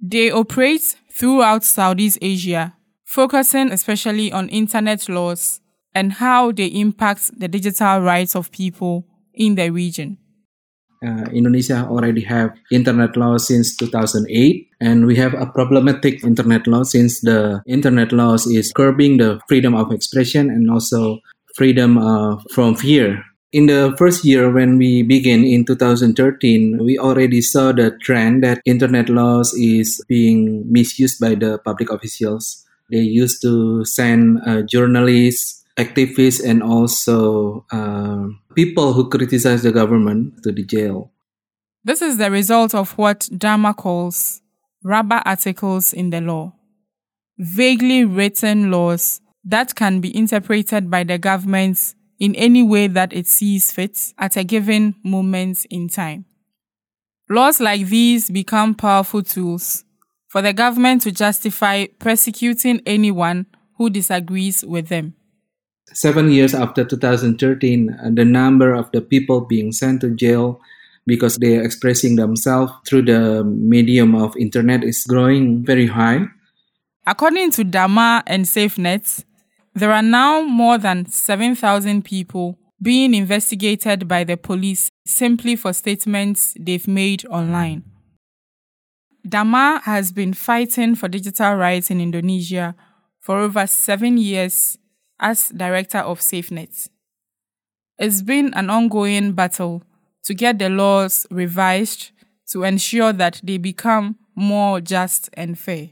They 0.00 0.30
operate 0.30 0.96
throughout 1.10 1.64
Southeast 1.64 2.18
Asia 2.22 2.74
focusing 3.12 3.70
especially 3.70 4.32
on 4.32 4.48
internet 4.48 5.06
laws 5.06 5.60
and 5.94 6.14
how 6.16 6.50
they 6.50 6.64
impact 6.72 7.28
the 7.38 7.46
digital 7.46 8.00
rights 8.00 8.34
of 8.34 8.50
people 8.50 9.04
in 9.34 9.54
the 9.54 9.68
region. 9.68 10.16
Uh, 11.04 11.28
Indonesia 11.34 11.84
already 11.90 12.22
have 12.22 12.56
internet 12.70 13.14
law 13.16 13.36
since 13.36 13.76
2008 13.76 14.66
and 14.80 15.04
we 15.04 15.16
have 15.16 15.34
a 15.34 15.44
problematic 15.44 16.24
internet 16.24 16.66
law 16.66 16.82
since 16.84 17.20
the 17.20 17.60
internet 17.66 18.12
laws 18.12 18.46
is 18.46 18.72
curbing 18.72 19.18
the 19.18 19.38
freedom 19.46 19.74
of 19.74 19.92
expression 19.92 20.48
and 20.48 20.70
also 20.70 21.18
freedom 21.54 21.98
uh, 21.98 22.38
from 22.54 22.74
fear 22.74 23.20
in 23.52 23.66
the 23.66 23.92
first 23.98 24.24
year 24.24 24.48
when 24.50 24.78
we 24.78 25.02
began 25.02 25.44
in 25.44 25.66
2013 25.66 26.78
we 26.80 26.96
already 26.96 27.42
saw 27.42 27.72
the 27.72 27.90
trend 28.00 28.42
that 28.42 28.62
internet 28.64 29.10
laws 29.10 29.52
is 29.58 30.00
being 30.08 30.64
misused 30.70 31.20
by 31.20 31.34
the 31.34 31.58
public 31.66 31.90
officials 31.90 32.64
they 32.90 32.98
used 32.98 33.42
to 33.42 33.84
send 33.84 34.40
uh, 34.46 34.62
journalists, 34.62 35.64
activists, 35.78 36.44
and 36.44 36.62
also 36.62 37.64
uh, 37.72 38.26
people 38.54 38.92
who 38.92 39.08
criticize 39.08 39.62
the 39.62 39.72
government 39.72 40.42
to 40.42 40.52
the 40.52 40.64
jail. 40.64 41.10
This 41.84 42.02
is 42.02 42.16
the 42.16 42.30
result 42.30 42.74
of 42.74 42.96
what 42.98 43.28
Damar 43.36 43.74
calls 43.74 44.40
rubber 44.84 45.22
articles 45.24 45.92
in 45.92 46.10
the 46.10 46.20
law, 46.20 46.54
vaguely 47.38 48.04
written 48.04 48.70
laws 48.70 49.20
that 49.44 49.74
can 49.74 50.00
be 50.00 50.16
interpreted 50.16 50.90
by 50.90 51.04
the 51.04 51.18
government 51.18 51.94
in 52.18 52.34
any 52.36 52.62
way 52.62 52.86
that 52.86 53.12
it 53.12 53.26
sees 53.26 53.72
fit 53.72 54.12
at 54.18 54.36
a 54.36 54.44
given 54.44 54.94
moment 55.02 55.64
in 55.70 55.88
time. 55.88 56.24
Laws 57.28 57.60
like 57.60 57.86
these 57.86 58.30
become 58.30 58.74
powerful 58.74 59.22
tools 59.22 59.84
for 60.32 60.40
the 60.40 60.54
government 60.54 61.02
to 61.02 61.12
justify 61.12 61.84
persecuting 61.98 62.80
anyone 62.86 63.44
who 63.76 63.90
disagrees 63.90 64.64
with 64.64 64.88
them. 64.88 65.12
Seven 65.92 66.30
years 66.30 66.54
after 66.54 66.86
2013, 66.86 67.90
uh, 67.90 68.08
the 68.14 68.24
number 68.24 68.72
of 68.72 68.90
the 68.92 69.02
people 69.02 69.42
being 69.42 69.72
sent 69.72 70.00
to 70.00 70.08
jail 70.08 70.58
because 71.06 71.36
they 71.36 71.58
are 71.58 71.62
expressing 71.62 72.16
themselves 72.16 72.72
through 72.86 73.02
the 73.02 73.44
medium 73.44 74.14
of 74.14 74.34
internet 74.38 74.82
is 74.82 75.04
growing 75.06 75.62
very 75.66 75.86
high. 75.86 76.24
According 77.06 77.50
to 77.50 77.64
Damar 77.64 78.22
and 78.26 78.46
SafeNet, 78.46 79.24
there 79.74 79.92
are 79.92 80.02
now 80.02 80.40
more 80.40 80.78
than 80.78 81.04
7,000 81.04 82.06
people 82.06 82.58
being 82.80 83.12
investigated 83.12 84.08
by 84.08 84.24
the 84.24 84.38
police 84.38 84.90
simply 85.04 85.56
for 85.56 85.74
statements 85.74 86.56
they've 86.58 86.88
made 86.88 87.26
online. 87.26 87.84
Damar 89.26 89.80
has 89.84 90.10
been 90.10 90.34
fighting 90.34 90.94
for 90.96 91.08
digital 91.08 91.54
rights 91.54 91.90
in 91.90 92.00
Indonesia 92.00 92.74
for 93.20 93.38
over 93.38 93.66
seven 93.66 94.18
years 94.18 94.78
as 95.20 95.48
director 95.50 95.98
of 95.98 96.20
SafeNet. 96.20 96.88
It's 97.98 98.22
been 98.22 98.52
an 98.54 98.68
ongoing 98.68 99.32
battle 99.32 99.84
to 100.24 100.34
get 100.34 100.58
the 100.58 100.68
laws 100.68 101.26
revised 101.30 102.10
to 102.50 102.64
ensure 102.64 103.12
that 103.12 103.40
they 103.44 103.58
become 103.58 104.16
more 104.34 104.80
just 104.80 105.30
and 105.34 105.58
fair. 105.58 105.90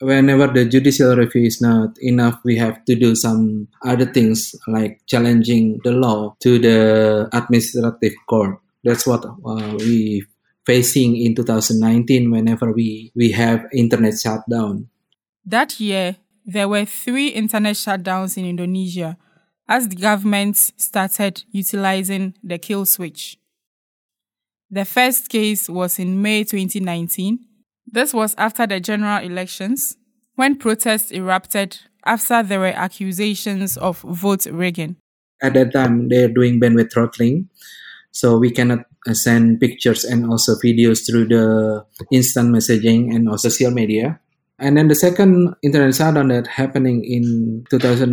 Whenever 0.00 0.46
the 0.46 0.64
judicial 0.64 1.16
review 1.16 1.42
is 1.42 1.60
not 1.60 1.98
enough, 2.00 2.38
we 2.44 2.56
have 2.56 2.84
to 2.84 2.94
do 2.94 3.14
some 3.14 3.68
other 3.84 4.06
things 4.06 4.54
like 4.68 5.00
challenging 5.06 5.80
the 5.84 5.90
law 5.90 6.34
to 6.40 6.58
the 6.58 7.28
administrative 7.32 8.14
court. 8.28 8.58
That's 8.84 9.06
what 9.06 9.24
uh, 9.26 9.74
we 9.78 10.24
facing 10.68 11.16
in 11.16 11.34
2019 11.34 12.30
whenever 12.30 12.70
we, 12.70 13.10
we 13.16 13.32
have 13.32 13.64
internet 13.72 14.20
shutdown. 14.20 14.86
That 15.46 15.80
year, 15.80 16.16
there 16.44 16.68
were 16.68 16.84
three 16.84 17.28
internet 17.28 17.74
shutdowns 17.74 18.36
in 18.36 18.44
Indonesia 18.44 19.16
as 19.66 19.88
the 19.88 19.96
government 19.96 20.58
started 20.58 21.42
utilizing 21.50 22.34
the 22.44 22.58
kill 22.58 22.84
switch. 22.84 23.38
The 24.70 24.84
first 24.84 25.30
case 25.30 25.70
was 25.70 25.98
in 25.98 26.20
May 26.20 26.44
2019. 26.44 27.38
This 27.86 28.12
was 28.12 28.34
after 28.36 28.66
the 28.66 28.78
general 28.78 29.24
elections, 29.24 29.96
when 30.34 30.56
protests 30.56 31.10
erupted 31.10 31.78
after 32.04 32.42
there 32.42 32.60
were 32.60 32.66
accusations 32.66 33.78
of 33.78 34.00
vote 34.00 34.44
rigging. 34.44 34.96
At 35.42 35.54
that 35.54 35.72
time, 35.72 36.10
they're 36.10 36.28
doing 36.28 36.60
bandwidth 36.60 36.92
throttling, 36.92 37.48
so 38.10 38.36
we 38.36 38.50
cannot 38.50 38.80
send 39.12 39.60
pictures 39.60 40.04
and 40.04 40.26
also 40.26 40.54
videos 40.64 41.06
through 41.06 41.28
the 41.28 41.84
instant 42.12 42.50
messaging 42.54 43.14
and 43.14 43.28
also 43.28 43.48
social 43.48 43.70
media. 43.70 44.20
And 44.58 44.76
then 44.76 44.88
the 44.88 44.98
second 44.98 45.54
internet 45.62 45.94
shutdown 45.94 46.28
that 46.28 46.48
happening 46.48 47.04
in 47.04 47.64
2019 47.70 48.10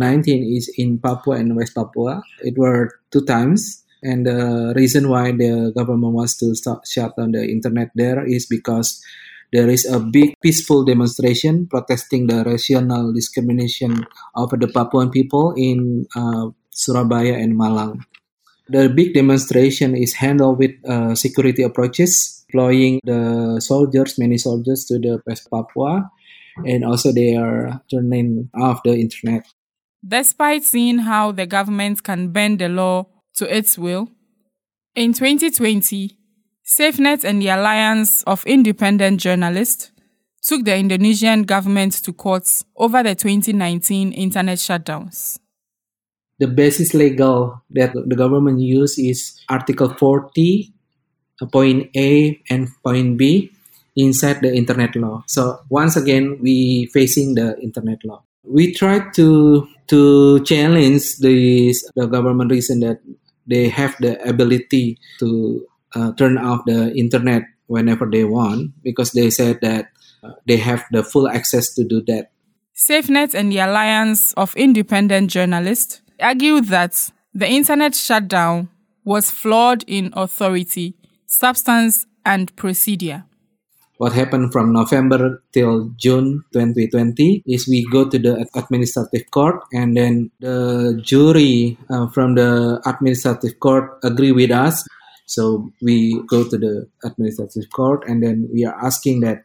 is 0.54 0.70
in 0.78 0.98
Papua 0.98 1.36
and 1.36 1.56
West 1.56 1.74
Papua. 1.74 2.22
It 2.40 2.56
were 2.56 2.94
two 3.10 3.24
times. 3.24 3.82
And 4.02 4.26
the 4.26 4.72
reason 4.76 5.08
why 5.08 5.32
the 5.32 5.72
government 5.74 6.14
wants 6.14 6.36
to 6.38 6.54
start, 6.54 6.86
shut 6.86 7.16
down 7.16 7.32
the 7.32 7.42
internet 7.42 7.90
there 7.96 8.24
is 8.24 8.46
because 8.46 9.02
there 9.52 9.68
is 9.68 9.86
a 9.90 9.98
big 9.98 10.34
peaceful 10.42 10.84
demonstration 10.84 11.66
protesting 11.66 12.26
the 12.26 12.44
racial 12.44 13.12
discrimination 13.12 14.06
of 14.34 14.50
the 14.50 14.68
Papuan 14.68 15.10
people 15.10 15.54
in 15.56 16.06
uh, 16.14 16.50
Surabaya 16.70 17.34
and 17.34 17.58
Malang. 17.58 18.04
The 18.68 18.88
big 18.88 19.14
demonstration 19.14 19.96
is 19.96 20.14
handled 20.14 20.58
with 20.58 20.72
uh, 20.88 21.14
security 21.14 21.62
approaches, 21.62 22.44
deploying 22.48 23.00
the 23.04 23.60
soldiers, 23.60 24.18
many 24.18 24.38
soldiers 24.38 24.84
to 24.86 24.98
the 24.98 25.22
West 25.26 25.48
Papua, 25.50 26.10
and 26.64 26.84
also 26.84 27.12
they 27.12 27.36
are 27.36 27.80
turning 27.90 28.50
off 28.54 28.82
the 28.82 28.94
internet. 28.94 29.46
Despite 30.06 30.64
seeing 30.64 30.98
how 30.98 31.32
the 31.32 31.46
government 31.46 32.02
can 32.02 32.30
bend 32.30 32.58
the 32.58 32.68
law 32.68 33.06
to 33.34 33.56
its 33.56 33.78
will, 33.78 34.08
in 34.94 35.12
2020, 35.12 36.16
SafeNet 36.64 37.22
and 37.22 37.40
the 37.40 37.48
Alliance 37.48 38.22
of 38.24 38.44
Independent 38.46 39.20
Journalists 39.20 39.92
took 40.42 40.64
the 40.64 40.76
Indonesian 40.76 41.42
government 41.42 41.92
to 42.04 42.12
court 42.12 42.48
over 42.76 43.02
the 43.02 43.14
2019 43.14 44.12
internet 44.12 44.58
shutdowns. 44.58 45.38
The 46.38 46.46
basis 46.46 46.92
legal 46.94 47.62
that 47.70 47.92
the 47.94 48.16
government 48.16 48.60
use 48.60 48.98
is 48.98 49.40
Article 49.48 49.94
40, 49.94 50.72
uh, 51.40 51.46
point 51.46 51.90
A 51.96 52.40
and 52.50 52.68
point 52.84 53.16
B 53.16 53.52
inside 53.96 54.42
the 54.42 54.54
internet 54.54 54.94
law. 54.96 55.24
So 55.26 55.60
once 55.70 55.96
again, 55.96 56.38
we 56.40 56.86
facing 56.92 57.34
the 57.34 57.58
internet 57.60 58.04
law. 58.04 58.22
We 58.44 58.72
try 58.72 59.00
to 59.16 59.66
to 59.88 60.40
challenge 60.44 61.16
this 61.18 61.82
the 61.96 62.06
government 62.06 62.50
reason 62.50 62.80
that 62.80 63.00
they 63.46 63.68
have 63.68 63.96
the 64.00 64.20
ability 64.28 64.98
to 65.18 65.64
uh, 65.94 66.12
turn 66.14 66.36
off 66.36 66.64
the 66.66 66.92
internet 66.94 67.42
whenever 67.66 68.06
they 68.06 68.24
want 68.24 68.70
because 68.82 69.12
they 69.12 69.30
said 69.30 69.60
that 69.62 69.88
uh, 70.22 70.32
they 70.46 70.56
have 70.56 70.84
the 70.90 71.02
full 71.02 71.28
access 71.28 71.74
to 71.74 71.84
do 71.84 72.02
that. 72.06 72.30
SafeNet 72.76 73.34
and 73.34 73.50
the 73.50 73.58
Alliance 73.58 74.34
of 74.34 74.54
Independent 74.56 75.30
Journalists 75.30 76.02
argued 76.20 76.66
that 76.66 77.10
the 77.34 77.48
internet 77.48 77.94
shutdown 77.94 78.68
was 79.04 79.30
flawed 79.30 79.84
in 79.86 80.12
authority, 80.16 80.94
substance, 81.26 82.06
and 82.24 82.54
procedure. 82.56 83.24
What 83.98 84.12
happened 84.12 84.52
from 84.52 84.72
November 84.74 85.42
till 85.52 85.90
June 85.96 86.44
2020 86.52 87.44
is 87.46 87.66
we 87.66 87.86
go 87.90 88.08
to 88.08 88.18
the 88.18 88.46
administrative 88.54 89.30
court 89.30 89.62
and 89.72 89.96
then 89.96 90.30
the 90.40 91.00
jury 91.02 91.78
uh, 91.88 92.08
from 92.08 92.34
the 92.34 92.80
administrative 92.84 93.58
court 93.58 93.98
agree 94.04 94.32
with 94.32 94.50
us. 94.50 94.86
So 95.24 95.70
we 95.80 96.20
go 96.28 96.44
to 96.44 96.58
the 96.58 96.88
administrative 97.04 97.70
court 97.70 98.04
and 98.06 98.22
then 98.22 98.48
we 98.52 98.66
are 98.66 98.76
asking 98.84 99.20
that 99.20 99.44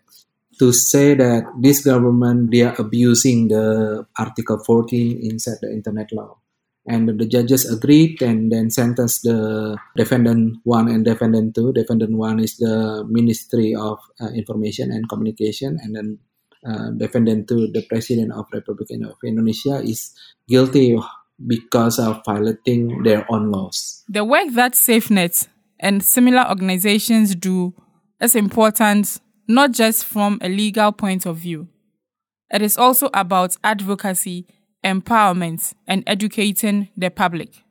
to 0.59 0.73
say 0.73 1.13
that 1.15 1.45
this 1.61 1.85
government 1.85 2.51
they 2.51 2.63
are 2.63 2.75
abusing 2.77 3.47
the 3.47 4.05
Article 4.19 4.61
14 4.65 5.19
inside 5.23 5.57
the 5.61 5.71
internet 5.71 6.11
law 6.11 6.37
and 6.87 7.07
the 7.07 7.25
judges 7.25 7.69
agreed 7.69 8.21
and 8.21 8.51
then 8.51 8.69
sentenced 8.69 9.23
the 9.23 9.77
defendant 9.95 10.57
one 10.63 10.87
and 10.87 11.05
defendant 11.05 11.55
two. 11.55 11.71
Defendant 11.73 12.17
one 12.17 12.39
is 12.39 12.57
the 12.57 13.05
Ministry 13.07 13.75
of 13.75 13.99
uh, 14.19 14.29
Information 14.29 14.91
and 14.91 15.07
Communication, 15.07 15.77
and 15.81 15.95
then 15.95 16.19
uh, 16.65 16.89
defendant 16.97 17.47
two, 17.47 17.67
the 17.71 17.85
President 17.87 18.31
of 18.33 18.45
Republic 18.51 18.89
of 18.91 19.17
Indonesia, 19.23 19.81
is 19.83 20.13
guilty 20.47 20.97
because 21.47 21.99
of 21.99 22.21
violating 22.25 23.03
their 23.03 23.25
own 23.31 23.51
laws. 23.51 24.03
The 24.09 24.23
work 24.23 24.53
that 24.53 24.73
SafeNet 24.73 25.47
and 25.79 26.03
similar 26.03 26.47
organizations 26.47 27.35
do 27.35 27.73
is 28.19 28.35
important 28.35 29.19
not 29.47 29.71
just 29.71 30.05
from 30.05 30.39
a 30.41 30.49
legal 30.49 30.91
point 30.91 31.25
of 31.25 31.37
view. 31.37 31.67
It 32.53 32.61
is 32.61 32.77
also 32.77 33.09
about 33.13 33.57
advocacy 33.63 34.45
empowerment, 34.83 35.73
and 35.87 36.03
educating 36.07 36.89
the 36.97 37.09
public. 37.09 37.63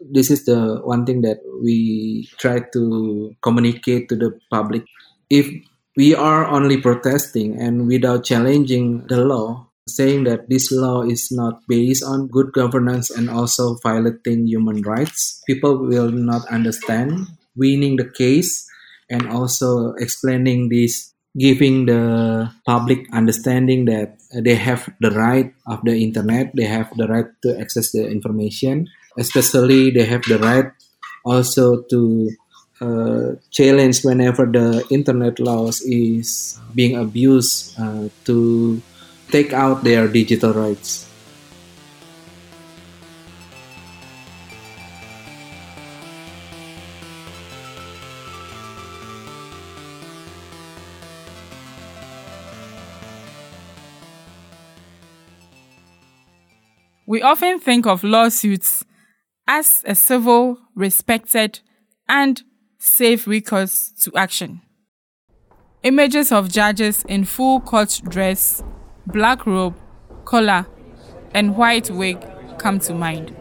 This 0.00 0.30
is 0.30 0.44
the 0.44 0.80
one 0.84 1.04
thing 1.04 1.22
that 1.22 1.38
we 1.62 2.28
try 2.38 2.60
to 2.72 3.34
communicate 3.42 4.08
to 4.10 4.16
the 4.16 4.38
public. 4.50 4.84
If 5.28 5.50
we 5.96 6.14
are 6.14 6.46
only 6.46 6.80
protesting 6.80 7.60
and 7.60 7.88
without 7.88 8.24
challenging 8.24 9.06
the 9.08 9.24
law, 9.24 9.66
saying 9.88 10.24
that 10.24 10.48
this 10.48 10.70
law 10.70 11.02
is 11.02 11.32
not 11.32 11.66
based 11.66 12.04
on 12.04 12.28
good 12.28 12.52
governance 12.52 13.10
and 13.10 13.28
also 13.28 13.76
violating 13.82 14.46
human 14.46 14.82
rights, 14.82 15.42
people 15.46 15.78
will 15.78 16.12
not 16.12 16.46
understand. 16.48 17.26
Winning 17.56 17.96
the 17.96 18.08
case 18.08 18.68
and 19.10 19.26
also 19.26 19.94
explaining 19.98 20.68
this 20.68 21.07
giving 21.36 21.86
the 21.86 22.50
public 22.64 23.06
understanding 23.12 23.84
that 23.84 24.16
they 24.32 24.54
have 24.54 24.88
the 25.00 25.10
right 25.10 25.52
of 25.66 25.82
the 25.84 25.92
internet 25.92 26.50
they 26.54 26.64
have 26.64 26.88
the 26.96 27.06
right 27.06 27.28
to 27.42 27.58
access 27.60 27.92
the 27.92 28.06
information 28.08 28.88
especially 29.18 29.90
they 29.90 30.04
have 30.04 30.22
the 30.24 30.38
right 30.38 30.72
also 31.24 31.82
to 31.82 32.30
uh, 32.80 33.34
challenge 33.50 34.04
whenever 34.04 34.46
the 34.46 34.86
internet 34.90 35.38
laws 35.38 35.80
is 35.82 36.58
being 36.74 36.96
abused 36.96 37.74
uh, 37.78 38.08
to 38.24 38.80
take 39.30 39.52
out 39.52 39.82
their 39.82 40.08
digital 40.08 40.54
rights 40.54 41.07
We 57.08 57.22
often 57.22 57.58
think 57.58 57.86
of 57.86 58.04
lawsuits 58.04 58.84
as 59.46 59.82
a 59.86 59.94
civil, 59.94 60.58
respected, 60.74 61.60
and 62.06 62.42
safe 62.76 63.26
recourse 63.26 63.92
to 64.02 64.12
action. 64.14 64.60
Images 65.82 66.30
of 66.30 66.50
judges 66.50 67.04
in 67.04 67.24
full 67.24 67.60
court 67.60 68.02
dress, 68.10 68.62
black 69.06 69.46
robe, 69.46 69.74
collar, 70.26 70.66
and 71.32 71.56
white 71.56 71.88
wig 71.88 72.22
come 72.58 72.78
to 72.80 72.92
mind. 72.92 73.34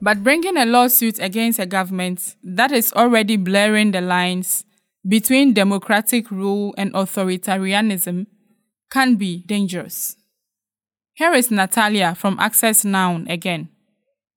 But 0.00 0.24
bringing 0.24 0.56
a 0.56 0.64
lawsuit 0.64 1.18
against 1.18 1.58
a 1.58 1.66
government 1.66 2.36
that 2.42 2.72
is 2.72 2.90
already 2.94 3.36
blurring 3.36 3.90
the 3.90 4.00
lines 4.00 4.64
between 5.06 5.52
democratic 5.52 6.30
rule 6.30 6.74
and 6.78 6.90
authoritarianism 6.94 8.28
can 8.90 9.16
be 9.16 9.42
dangerous. 9.46 10.16
Here 11.14 11.32
is 11.32 11.50
Natalia 11.50 12.14
from 12.14 12.38
Access 12.38 12.84
Now 12.84 13.22
again. 13.28 13.68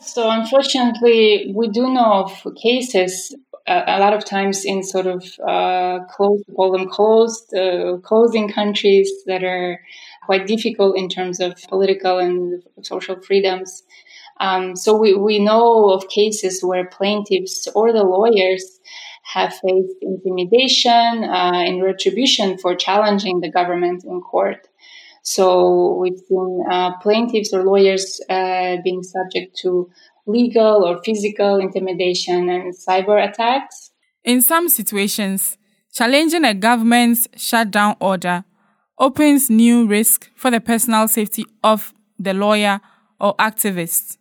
So, 0.02 0.30
unfortunately, 0.30 1.54
we 1.56 1.70
do 1.70 1.90
know 1.94 2.26
of 2.26 2.46
cases 2.62 3.34
uh, 3.66 3.84
a 3.88 4.00
lot 4.00 4.14
of 4.14 4.26
times 4.26 4.66
in 4.66 4.84
sort 4.84 5.08
of 5.08 5.24
uh, 5.48 6.00
closed, 6.10 6.44
call 6.56 6.72
them 6.74 6.90
closed, 6.90 7.54
uh, 7.56 7.98
closing 8.04 8.50
countries 8.50 9.10
that 9.26 9.44
are 9.44 9.80
quite 10.26 10.46
difficult 10.46 10.98
in 10.98 11.08
terms 11.08 11.40
of 11.40 11.56
political 11.70 12.20
and 12.20 12.62
social 12.82 13.22
freedoms. 13.22 13.84
Um, 14.40 14.76
so 14.76 14.98
we, 14.98 15.14
we 15.14 15.40
know 15.40 15.92
of 15.92 16.10
cases 16.10 16.62
where 16.62 16.86
plaintiffs 16.86 17.68
or 17.76 17.94
the 17.94 18.04
lawyers 18.04 18.80
have 19.24 19.54
faced 19.54 19.98
intimidation 20.02 21.24
uh, 21.24 21.52
and 21.54 21.82
retribution 21.82 22.58
for 22.58 22.76
challenging 22.76 23.40
the 23.40 23.50
government 23.50 24.04
in 24.04 24.22
court. 24.22 24.68
So 25.24 25.98
we've 26.02 26.20
seen 26.28 26.66
uh, 26.70 26.98
plaintiffs 26.98 27.54
or 27.54 27.64
lawyers 27.64 28.20
uh, 28.30 28.78
being 28.84 29.02
subject 29.04 29.58
to 29.62 29.90
legal 30.28 30.84
or 30.86 31.02
physical 31.04 31.58
intimidation 31.58 32.50
and 32.50 32.74
cyber 32.76 33.24
attacks. 33.26 33.92
In 34.24 34.42
some 34.42 34.68
situations, 34.68 35.58
challenging 35.94 36.44
a 36.44 36.54
government's 36.54 37.28
shutdown 37.38 37.96
order 38.00 38.44
opens 39.00 39.50
new 39.50 39.88
risk 39.88 40.30
for 40.36 40.52
the 40.52 40.60
personal 40.60 41.08
safety 41.08 41.46
of 41.64 41.94
the 42.20 42.34
lawyer 42.34 42.82
or 43.20 43.36
activist. 43.38 44.18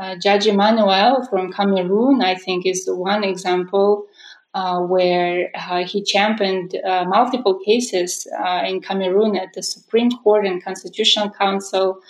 Uh, 0.00 0.14
Judge 0.22 0.46
Emmanuel 0.46 1.26
from 1.28 1.52
Cameroon, 1.52 2.22
I 2.22 2.36
think, 2.36 2.64
is 2.64 2.84
the 2.84 2.96
one 2.96 3.24
example 3.24 4.04
uh, 4.54 4.80
where 4.80 5.50
uh, 5.54 5.84
he 5.84 6.02
championed 6.02 6.74
uh, 6.84 7.04
multiple 7.04 7.58
cases 7.64 8.26
uh, 8.38 8.62
in 8.66 8.80
Cameroon 8.80 9.36
at 9.36 9.52
the 9.54 9.62
Supreme 9.62 10.10
Court 10.10 10.46
and 10.46 10.62
Constitutional 10.62 11.30
Council, 11.30 12.00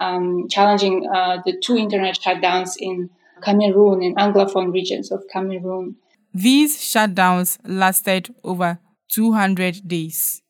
um, 0.00 0.46
challenging 0.48 1.08
uh, 1.08 1.38
the 1.44 1.56
two 1.58 1.76
internet 1.76 2.18
shutdowns 2.20 2.74
in 2.78 3.08
Cameroon, 3.42 4.02
in 4.02 4.14
Anglophone 4.16 4.72
regions 4.72 5.10
of 5.10 5.22
Cameroon. 5.32 5.96
These 6.34 6.78
shutdowns 6.78 7.58
lasted 7.64 8.34
over 8.44 8.78
200 9.08 9.88
days. 9.88 10.42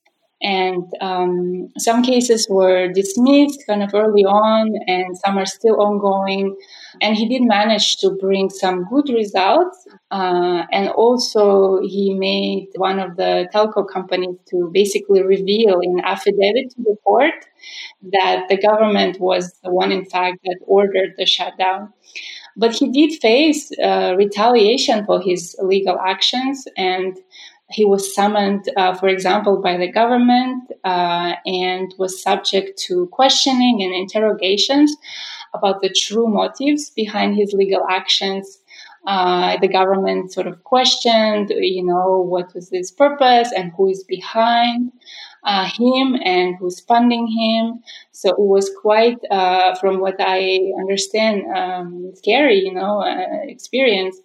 And 0.42 0.84
um, 1.00 1.72
some 1.78 2.02
cases 2.02 2.46
were 2.50 2.92
dismissed 2.92 3.64
kind 3.66 3.82
of 3.82 3.94
early 3.94 4.24
on, 4.24 4.74
and 4.86 5.16
some 5.16 5.38
are 5.38 5.46
still 5.46 5.80
ongoing. 5.80 6.54
And 7.00 7.16
he 7.16 7.26
did 7.26 7.42
manage 7.42 7.96
to 7.98 8.10
bring 8.10 8.50
some 8.50 8.84
good 8.84 9.08
results. 9.08 9.86
Uh, 10.10 10.64
and 10.70 10.88
also, 10.90 11.80
he 11.80 12.14
made 12.14 12.68
one 12.76 12.98
of 12.98 13.16
the 13.16 13.48
telco 13.54 13.88
companies 13.88 14.36
to 14.50 14.70
basically 14.72 15.22
reveal 15.22 15.80
in 15.80 16.00
affidavit 16.00 16.70
to 16.76 16.82
the 16.82 16.96
court 17.02 17.46
that 18.12 18.46
the 18.48 18.58
government 18.58 19.18
was 19.20 19.58
the 19.64 19.72
one, 19.72 19.90
in 19.90 20.04
fact, 20.04 20.38
that 20.44 20.58
ordered 20.66 21.14
the 21.16 21.26
shutdown. 21.26 21.92
But 22.56 22.72
he 22.74 22.90
did 22.90 23.20
face 23.20 23.70
uh, 23.82 24.14
retaliation 24.16 25.04
for 25.04 25.20
his 25.20 25.56
legal 25.60 25.98
actions 25.98 26.64
and 26.76 27.16
he 27.70 27.84
was 27.84 28.14
summoned, 28.14 28.68
uh, 28.76 28.94
for 28.94 29.08
example, 29.08 29.60
by 29.60 29.76
the 29.76 29.90
government 29.90 30.70
uh, 30.84 31.34
and 31.46 31.92
was 31.98 32.22
subject 32.22 32.78
to 32.86 33.06
questioning 33.08 33.82
and 33.82 33.94
interrogations 33.94 34.96
about 35.54 35.80
the 35.80 35.90
true 35.90 36.28
motives 36.28 36.90
behind 36.90 37.36
his 37.36 37.52
legal 37.52 37.84
actions. 37.90 38.60
Uh, 39.06 39.56
the 39.60 39.68
government 39.68 40.32
sort 40.32 40.46
of 40.46 40.62
questioned, 40.64 41.50
you 41.50 41.84
know, 41.84 42.20
what 42.20 42.52
was 42.54 42.70
his 42.70 42.90
purpose 42.90 43.52
and 43.56 43.72
who 43.76 43.88
is 43.88 44.04
behind. 44.04 44.92
uh, 45.44 45.64
him 45.64 46.16
and 46.24 46.56
who's 46.58 46.80
funding 46.80 47.26
him. 47.28 47.80
So 48.12 48.30
it 48.30 48.38
was 48.38 48.70
quite, 48.82 49.18
uh, 49.30 49.76
from 49.76 50.00
what 50.00 50.16
I 50.18 50.72
understand, 50.78 51.42
um, 51.56 52.12
scary, 52.14 52.60
you 52.60 52.74
know, 52.74 53.00
uh, 53.02 53.44
experience. 53.44 54.18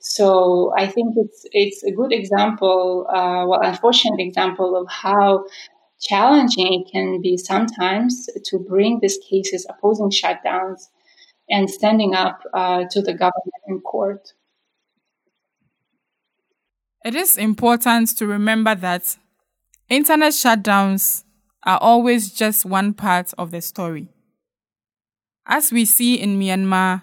So 0.00 0.72
I 0.76 0.86
think 0.86 1.14
it's 1.16 1.44
it's 1.52 1.82
a 1.82 1.90
good 1.90 2.12
example, 2.12 3.06
uh, 3.08 3.46
well, 3.46 3.60
unfortunate 3.62 4.20
example 4.20 4.76
of 4.76 4.86
how 4.90 5.44
challenging 6.00 6.72
it 6.80 6.92
can 6.92 7.20
be 7.20 7.36
sometimes 7.36 8.28
to 8.44 8.58
bring 8.58 9.00
these 9.00 9.18
cases 9.28 9.66
opposing 9.68 10.10
shutdowns 10.10 10.88
and 11.50 11.68
standing 11.68 12.14
up 12.14 12.40
uh, 12.54 12.84
to 12.90 13.02
the 13.02 13.12
government 13.12 13.62
in 13.66 13.80
court. 13.80 14.32
It 17.04 17.14
is 17.14 17.36
important 17.36 18.16
to 18.18 18.26
remember 18.26 18.74
that 18.76 19.16
internet 19.88 20.32
shutdowns 20.32 21.24
are 21.64 21.78
always 21.80 22.32
just 22.32 22.64
one 22.64 22.92
part 22.94 23.32
of 23.38 23.50
the 23.50 23.60
story. 23.60 24.08
As 25.46 25.72
we 25.72 25.84
see 25.84 26.14
in 26.20 26.38
Myanmar, 26.38 27.02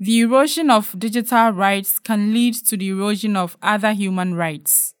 the 0.00 0.20
erosion 0.20 0.70
of 0.70 0.98
digital 0.98 1.50
rights 1.50 2.00
can 2.00 2.34
lead 2.34 2.54
to 2.54 2.76
the 2.76 2.88
erosion 2.88 3.36
of 3.36 3.56
other 3.62 3.92
human 3.92 4.34
rights. 4.34 4.94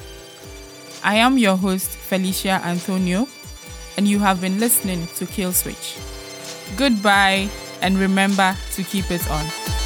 I 1.04 1.16
am 1.16 1.38
your 1.38 1.58
host, 1.58 1.90
Felicia 1.92 2.62
Anthonio, 2.64 3.28
and 3.98 4.08
you 4.08 4.20
have 4.20 4.42
been 4.42 4.60
listening 4.60 5.08
to 5.18 5.26
Kill 5.26 5.52
Switch. 5.52 5.98
Goodbye, 6.78 7.50
and 7.82 7.98
remember 7.98 8.56
to 8.74 8.84
keep 8.84 9.12
it 9.12 9.30
on. 9.30 9.77